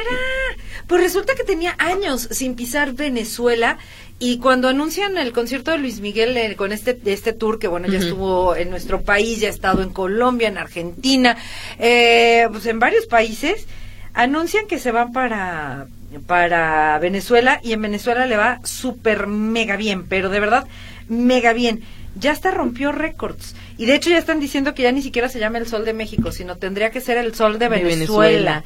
Pues 0.87 1.01
resulta 1.03 1.35
que 1.35 1.45
tenía 1.45 1.75
años 1.79 2.29
sin 2.31 2.55
pisar 2.55 2.93
Venezuela 2.93 3.79
y 4.19 4.39
cuando 4.41 4.69
anuncian 4.69 5.17
el 5.17 5.33
concierto 5.33 5.71
de 5.71 5.79
Luis 5.79 6.01
Miguel 6.01 6.37
eh, 6.37 6.55
con 6.57 6.73
este 6.73 6.99
este 7.07 7.33
tour 7.33 7.59
que 7.59 7.69
bueno 7.69 7.87
ya 7.89 7.99
estuvo 7.99 8.57
en 8.57 8.69
nuestro 8.71 9.03
país, 9.03 9.41
ya 9.41 9.49
ha 9.49 9.51
estado 9.51 9.83
en 9.83 9.91
Colombia, 9.91 10.49
en 10.49 10.59
Argentina, 10.59 11.37
eh, 11.79 12.47
pues 12.51 12.67
en 12.67 12.79
varios 12.79 13.07
países 13.07 13.67
anuncian 14.15 14.67
que 14.67 14.79
se 14.79 14.91
van 14.91 15.13
para 15.13 15.87
para 16.27 16.99
Venezuela 16.99 17.61
y 17.63 17.73
en 17.73 17.83
Venezuela 17.83 18.27
le 18.27 18.37
va 18.37 18.61
súper 18.65 19.27
mega 19.27 19.77
bien, 19.77 20.07
pero 20.07 20.29
de 20.31 20.41
verdad 20.41 20.67
mega 21.09 21.53
bien. 21.53 21.83
Ya 22.19 22.33
hasta 22.33 22.51
rompió 22.51 22.91
récords. 22.91 23.55
Y 23.77 23.87
de 23.87 23.95
hecho 23.95 24.11
ya 24.11 24.19
están 24.19 24.41
diciendo 24.41 24.75
que 24.75 24.83
ya 24.83 24.91
ni 24.91 25.03
siquiera 25.03 25.29
se 25.29 25.39
llama 25.39 25.59
el 25.59 25.69
Sol 25.69 25.85
de 25.85 25.93
México, 25.93 26.33
sino 26.33 26.57
tendría 26.57 26.91
que 26.91 27.01
ser 27.01 27.17
el 27.17 27.35
Sol 27.35 27.59
de 27.61 27.69
De 27.69 27.69
Venezuela. 27.85 28.65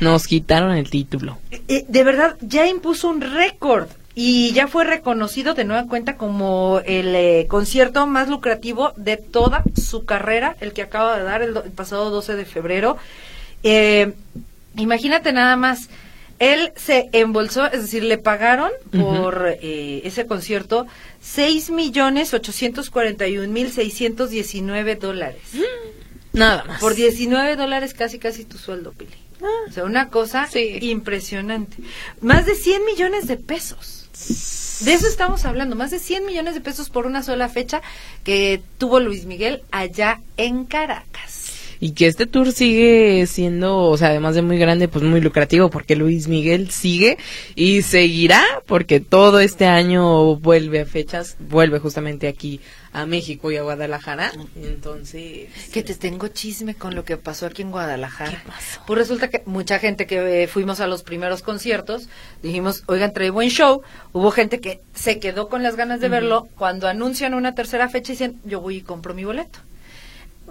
Nos 0.00 0.26
quitaron 0.26 0.72
el 0.76 0.90
título. 0.90 1.38
Eh, 1.68 1.84
de 1.88 2.04
verdad, 2.04 2.36
ya 2.42 2.66
impuso 2.66 3.08
un 3.08 3.22
récord 3.22 3.88
y 4.14 4.52
ya 4.52 4.66
fue 4.68 4.84
reconocido 4.84 5.54
de 5.54 5.64
nueva 5.64 5.86
cuenta 5.86 6.16
como 6.18 6.82
el 6.84 7.14
eh, 7.14 7.46
concierto 7.48 8.06
más 8.06 8.28
lucrativo 8.28 8.92
de 8.96 9.16
toda 9.16 9.62
su 9.80 10.04
carrera, 10.04 10.54
el 10.60 10.74
que 10.74 10.82
acaba 10.82 11.16
de 11.16 11.22
dar 11.24 11.40
el, 11.40 11.54
do- 11.54 11.64
el 11.64 11.70
pasado 11.70 12.10
12 12.10 12.36
de 12.36 12.44
febrero. 12.44 12.98
Eh, 13.62 14.12
imagínate 14.76 15.32
nada 15.32 15.56
más, 15.56 15.88
él 16.38 16.72
se 16.76 17.08
embolsó, 17.12 17.66
es 17.66 17.82
decir, 17.82 18.02
le 18.04 18.18
pagaron 18.18 18.70
por 18.90 19.56
eh, 19.60 20.00
ese 20.04 20.26
concierto 20.26 20.86
seis 21.20 21.70
millones 21.70 22.34
ochocientos 22.34 22.90
cuarenta 22.90 23.26
y 23.28 23.38
un 23.38 23.52
mil 23.52 23.70
seiscientos 23.72 24.30
diecinueve 24.30 24.96
dólares. 24.96 25.40
Nada 26.32 26.64
más. 26.64 26.80
Por 26.80 26.94
19 26.94 27.56
dólares 27.56 27.92
casi 27.94 28.18
casi 28.18 28.44
tu 28.44 28.56
sueldo, 28.56 28.92
Pili. 28.92 29.12
O 29.68 29.72
sea, 29.72 29.84
una 29.84 30.08
cosa 30.08 30.46
Sí. 30.50 30.78
impresionante. 30.82 31.76
Más 32.20 32.46
de 32.46 32.54
100 32.54 32.84
millones 32.86 33.26
de 33.26 33.36
pesos. 33.36 33.98
De 34.84 34.94
eso 34.94 35.06
estamos 35.06 35.44
hablando, 35.44 35.76
más 35.76 35.90
de 35.90 35.98
100 35.98 36.24
millones 36.26 36.54
de 36.54 36.60
pesos 36.60 36.90
por 36.90 37.06
una 37.06 37.22
sola 37.22 37.48
fecha 37.48 37.82
que 38.24 38.62
tuvo 38.78 38.98
Luis 39.00 39.26
Miguel 39.26 39.62
allá 39.70 40.20
en 40.36 40.64
Caracas. 40.64 41.41
Y 41.82 41.94
que 41.94 42.06
este 42.06 42.26
tour 42.26 42.52
sigue 42.52 43.26
siendo, 43.26 43.76
o 43.76 43.98
sea, 43.98 44.10
además 44.10 44.36
de 44.36 44.42
muy 44.42 44.56
grande, 44.56 44.86
pues 44.86 45.02
muy 45.02 45.20
lucrativo, 45.20 45.68
porque 45.68 45.96
Luis 45.96 46.28
Miguel 46.28 46.70
sigue 46.70 47.18
y 47.56 47.82
seguirá, 47.82 48.44
porque 48.66 49.00
todo 49.00 49.40
este 49.40 49.66
año 49.66 50.36
vuelve 50.36 50.82
a 50.82 50.86
fechas, 50.86 51.34
vuelve 51.40 51.80
justamente 51.80 52.28
aquí 52.28 52.60
a 52.92 53.04
México 53.04 53.50
y 53.50 53.56
a 53.56 53.62
Guadalajara. 53.62 54.30
Entonces. 54.54 55.48
Que 55.72 55.82
te 55.82 55.96
tengo 55.96 56.28
chisme 56.28 56.76
con 56.76 56.94
lo 56.94 57.04
que 57.04 57.16
pasó 57.16 57.46
aquí 57.46 57.62
en 57.62 57.72
Guadalajara. 57.72 58.30
¿Qué 58.30 58.48
pasó? 58.48 58.80
Pues 58.86 58.98
resulta 59.00 59.26
que 59.26 59.42
mucha 59.46 59.80
gente 59.80 60.06
que 60.06 60.44
eh, 60.44 60.46
fuimos 60.46 60.78
a 60.78 60.86
los 60.86 61.02
primeros 61.02 61.42
conciertos, 61.42 62.08
dijimos, 62.44 62.84
oigan, 62.86 63.12
trae 63.12 63.30
buen 63.30 63.48
show. 63.48 63.82
Hubo 64.12 64.30
gente 64.30 64.60
que 64.60 64.80
se 64.94 65.18
quedó 65.18 65.48
con 65.48 65.64
las 65.64 65.74
ganas 65.74 65.98
de 65.98 66.08
verlo. 66.08 66.46
Cuando 66.54 66.86
anuncian 66.86 67.34
una 67.34 67.56
tercera 67.56 67.88
fecha, 67.88 68.12
dicen, 68.12 68.40
yo 68.44 68.60
voy 68.60 68.76
y 68.76 68.82
compro 68.82 69.14
mi 69.14 69.24
boleto. 69.24 69.58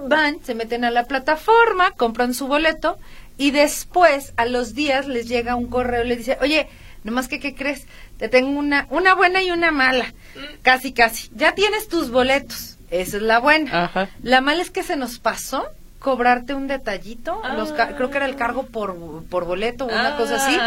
Van, 0.08 0.44
se 0.44 0.56
meten 0.56 0.84
a 0.86 0.92
la 0.92 1.06
plataforma, 1.06 1.92
compran 1.92 2.34
su 2.34 2.48
boleto 2.48 2.98
y 3.38 3.52
después, 3.52 4.34
a 4.38 4.46
los 4.46 4.74
días, 4.76 5.08
les 5.08 5.28
llega 5.28 5.56
un 5.56 5.68
correo 5.68 6.04
y 6.04 6.08
les 6.08 6.18
dice, 6.20 6.38
oye, 6.42 6.68
nomás 7.04 7.28
que, 7.28 7.40
¿qué 7.40 7.56
crees? 7.56 7.86
Te 8.18 8.30
tengo 8.30 8.50
una, 8.58 8.88
una 8.92 9.16
buena 9.16 9.42
y 9.42 9.52
una 9.52 9.72
mala. 9.72 10.14
Casi, 10.62 10.92
casi. 10.94 11.30
Ya 11.36 11.54
tienes 11.56 11.88
tus 11.88 12.12
boletos. 12.12 12.78
Esa 12.92 13.18
es 13.18 13.24
la 13.24 13.40
buena. 13.40 13.86
Ajá. 13.86 14.10
La 14.22 14.42
mala 14.42 14.62
es 14.62 14.70
que 14.70 14.84
se 14.84 14.96
nos 14.96 15.18
pasó 15.20 15.66
cobrarte 16.00 16.54
un 16.56 16.68
detallito, 16.68 17.42
los 17.56 17.72
Ah. 17.78 17.90
creo 17.96 18.10
que 18.10 18.18
era 18.18 18.26
el 18.26 18.36
cargo 18.36 18.64
por, 18.66 19.24
por 19.30 19.46
boleto 19.46 19.86
o 19.86 19.88
una 19.88 20.16
Ah. 20.16 20.18
cosa 20.18 20.36
así. 20.46 20.58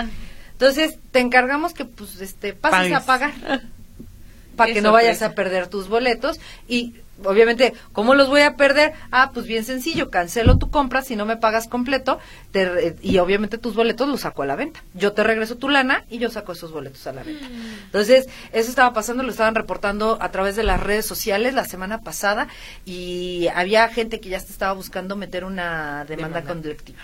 Entonces, 0.53 0.97
te 1.11 1.19
encargamos 1.21 1.75
que 1.75 1.85
pues 1.85 2.21
este 2.21 2.55
pases 2.55 2.93
a 2.93 3.01
pagar 3.05 3.33
para 4.57 4.73
que 4.73 4.81
no 4.81 4.93
vayas 4.93 5.23
a 5.23 5.33
perder 5.33 5.67
tus 5.67 5.89
boletos 5.89 6.39
y 6.69 6.95
obviamente, 7.23 7.75
¿cómo 7.93 8.15
los 8.15 8.29
voy 8.29 8.41
a 8.41 8.57
perder? 8.57 8.93
Ah, 9.11 9.31
pues 9.33 9.47
bien 9.47 9.65
sencillo, 9.65 10.11
cancelo 10.11 10.59
tu 10.59 10.71
compra 10.71 11.03
si 11.03 11.17
no 11.17 11.27
me 11.27 11.37
pagas 11.37 11.69
completo 11.69 12.19
te 12.51 12.65
re- 12.69 12.97
y 13.03 13.19
obviamente 13.19 13.59
tus 13.59 13.75
boletos 13.75 14.09
los 14.09 14.23
saco 14.23 14.43
a 14.43 14.47
la 14.47 14.57
venta. 14.57 14.83
Yo 14.95 15.13
te 15.13 15.23
regreso 15.23 15.57
tu 15.57 15.69
lana 15.69 16.05
y 16.11 16.19
yo 16.19 16.31
saco 16.31 16.53
esos 16.53 16.73
boletos 16.73 17.07
a 17.07 17.13
la 17.13 17.23
venta. 17.23 17.47
Entonces, 17.85 18.29
eso 18.53 18.71
estaba 18.71 18.93
pasando, 18.93 19.23
lo 19.23 19.31
estaban 19.31 19.55
reportando 19.55 20.19
a 20.21 20.31
través 20.31 20.57
de 20.57 20.65
las 20.65 20.81
redes 20.81 21.07
sociales 21.07 21.55
la 21.55 21.65
semana 21.65 22.01
pasada 22.01 22.49
y 22.85 23.49
había 23.55 23.89
gente 23.89 24.21
que 24.21 24.29
ya 24.29 24.41
se 24.41 24.53
estaba 24.53 24.73
buscando 24.73 25.17
meter 25.17 25.45
una 25.45 26.05
demanda, 26.07 26.41
Demanda. 26.41 26.63
colectiva. 26.63 27.01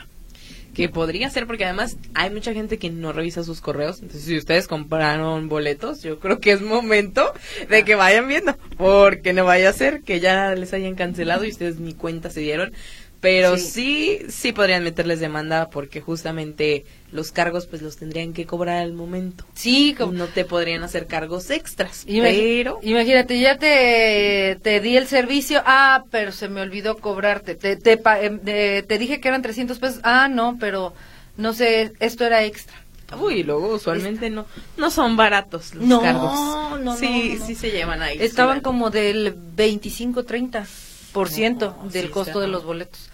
Que 0.75 0.89
podría 0.89 1.29
ser 1.31 1.47
porque 1.47 1.65
además 1.65 1.97
hay 2.15 2.31
mucha 2.31 2.53
gente 2.53 2.79
que 2.79 2.91
no 2.91 3.13
revisa 3.13 3.43
sus 3.43 3.61
correos. 3.61 4.01
Entonces, 4.03 4.25
si 4.25 4.37
ustedes 4.37 4.69
compraron 4.69 5.49
boletos, 5.49 6.03
yo 6.03 6.19
creo 6.19 6.39
que 6.39 6.53
es 6.53 6.63
momento 6.63 7.33
de 7.69 7.85
que 7.85 7.95
vayan 7.95 8.29
viendo. 8.29 8.57
Porque 8.77 9.33
no 9.33 9.45
vaya 9.45 9.71
a 9.71 9.73
ser 9.73 10.03
que 10.03 10.21
ya 10.21 10.55
les 10.55 10.73
hayan 10.73 10.95
cancelado 10.95 11.45
y 11.45 11.51
ustedes 11.51 11.81
ni 11.81 11.95
cuenta 11.95 12.31
se 12.31 12.41
dieron. 12.41 12.73
Pero 13.21 13.59
sí, 13.59 14.21
sí, 14.31 14.53
podrían 14.53 14.83
meterles 14.83 15.21
demanda 15.21 15.69
porque 15.69 16.01
justamente 16.01 16.87
los 17.13 17.33
cargos 17.33 17.67
pues 17.67 17.83
los 17.83 17.99
tendrían 17.99 18.33
que 18.33 18.47
cobrar 18.47 18.79
al 18.79 18.95
momento. 18.95 19.45
Sí, 19.55 19.95
como- 19.99 20.13
No 20.13 20.27
te 20.27 20.47
podrían 20.47 20.83
hacer 20.85 21.07
cargos 21.07 21.51
extras. 21.51 22.05
Pero 22.07 22.79
Imagínate, 22.83 23.39
ya 23.39 23.59
te, 23.59 24.59
te 24.63 24.81
di 24.81 24.97
el 24.97 25.07
servicio, 25.07 25.63
ah, 25.67 26.05
pero 26.11 26.33
se 26.33 26.49
me 26.49 26.63
olvidó 26.63 26.97
cobrarte. 26.97 27.57
Te, 27.57 27.77
te, 27.77 27.99
pa- 27.99 28.21
de- 28.21 28.85
te 28.89 28.97
dije 28.99 29.21
que 29.21 29.29
eran 29.29 29.43
300 29.43 29.79
pesos, 29.79 30.01
ah, 30.03 30.29
no, 30.29 30.57
pero 30.59 30.95
no 31.37 31.53
sé, 31.53 31.93
esto 32.01 32.25
era 32.25 32.43
extra. 32.45 32.75
Uy, 33.21 33.43
luego 33.43 33.75
usualmente 33.75 34.31
no 34.31 34.47
no 34.77 34.89
son 34.91 35.17
baratos 35.17 35.75
los 35.75 35.85
No, 35.85 36.01
cargos. 36.01 36.33
no, 36.33 36.79
no, 36.79 36.97
sí, 36.97 37.37
no. 37.39 37.47
sí 37.47 37.55
se 37.57 37.71
llevan 37.73 38.01
ahí. 38.03 38.17
Estaban 38.21 38.61
como 38.61 38.89
del 38.91 39.35
25-30% 39.57 41.77
No, 41.83 41.91
del 41.91 42.05
sí 42.07 42.11
costo 42.11 42.31
está. 42.31 42.41
de 42.41 42.49
los 42.49 42.65
boletos. 42.65 43.10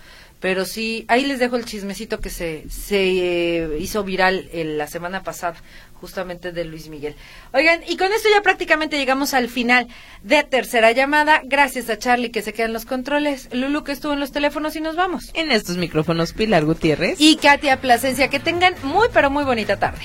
Pero 0.47 0.65
sí, 0.65 1.05
ahí 1.09 1.27
les 1.27 1.41
dejo 1.41 1.57
el 1.57 1.65
chismecito 1.65 2.21
que 2.21 2.31
se, 2.31 2.71
se 2.71 3.03
eh, 3.03 3.79
hizo 3.81 4.05
viral 4.05 4.49
en 4.53 4.79
la 4.79 4.87
semana 4.87 5.25
pasada, 5.25 5.57
justamente 5.95 6.53
de 6.53 6.65
Luis 6.65 6.89
Miguel. 6.89 7.17
Oigan, 7.53 7.81
y 7.89 7.97
con 7.97 8.13
esto 8.13 8.29
ya 8.33 8.43
prácticamente 8.43 8.97
llegamos 8.97 9.35
al 9.35 9.49
final 9.49 9.89
de 10.23 10.45
tercera 10.45 10.93
llamada. 10.93 11.43
Gracias 11.43 11.91
a 11.91 11.99
Charlie 11.99 12.31
que 12.31 12.43
se 12.43 12.53
quedan 12.53 12.73
los 12.73 12.85
controles, 12.85 13.49
Lulu 13.51 13.83
que 13.83 13.91
estuvo 13.91 14.13
en 14.13 14.21
los 14.21 14.31
teléfonos 14.31 14.77
y 14.77 14.81
nos 14.81 14.95
vamos. 14.95 15.33
En 15.35 15.51
estos 15.51 15.79
micrófonos, 15.79 16.33
Pilar 16.33 16.65
Gutiérrez. 16.65 17.21
Y 17.21 17.39
Katia 17.39 17.81
Plasencia, 17.81 18.29
que 18.29 18.39
tengan 18.39 18.77
muy 18.85 19.09
pero 19.13 19.31
muy 19.31 19.43
bonita 19.43 19.81
tarde. 19.81 20.05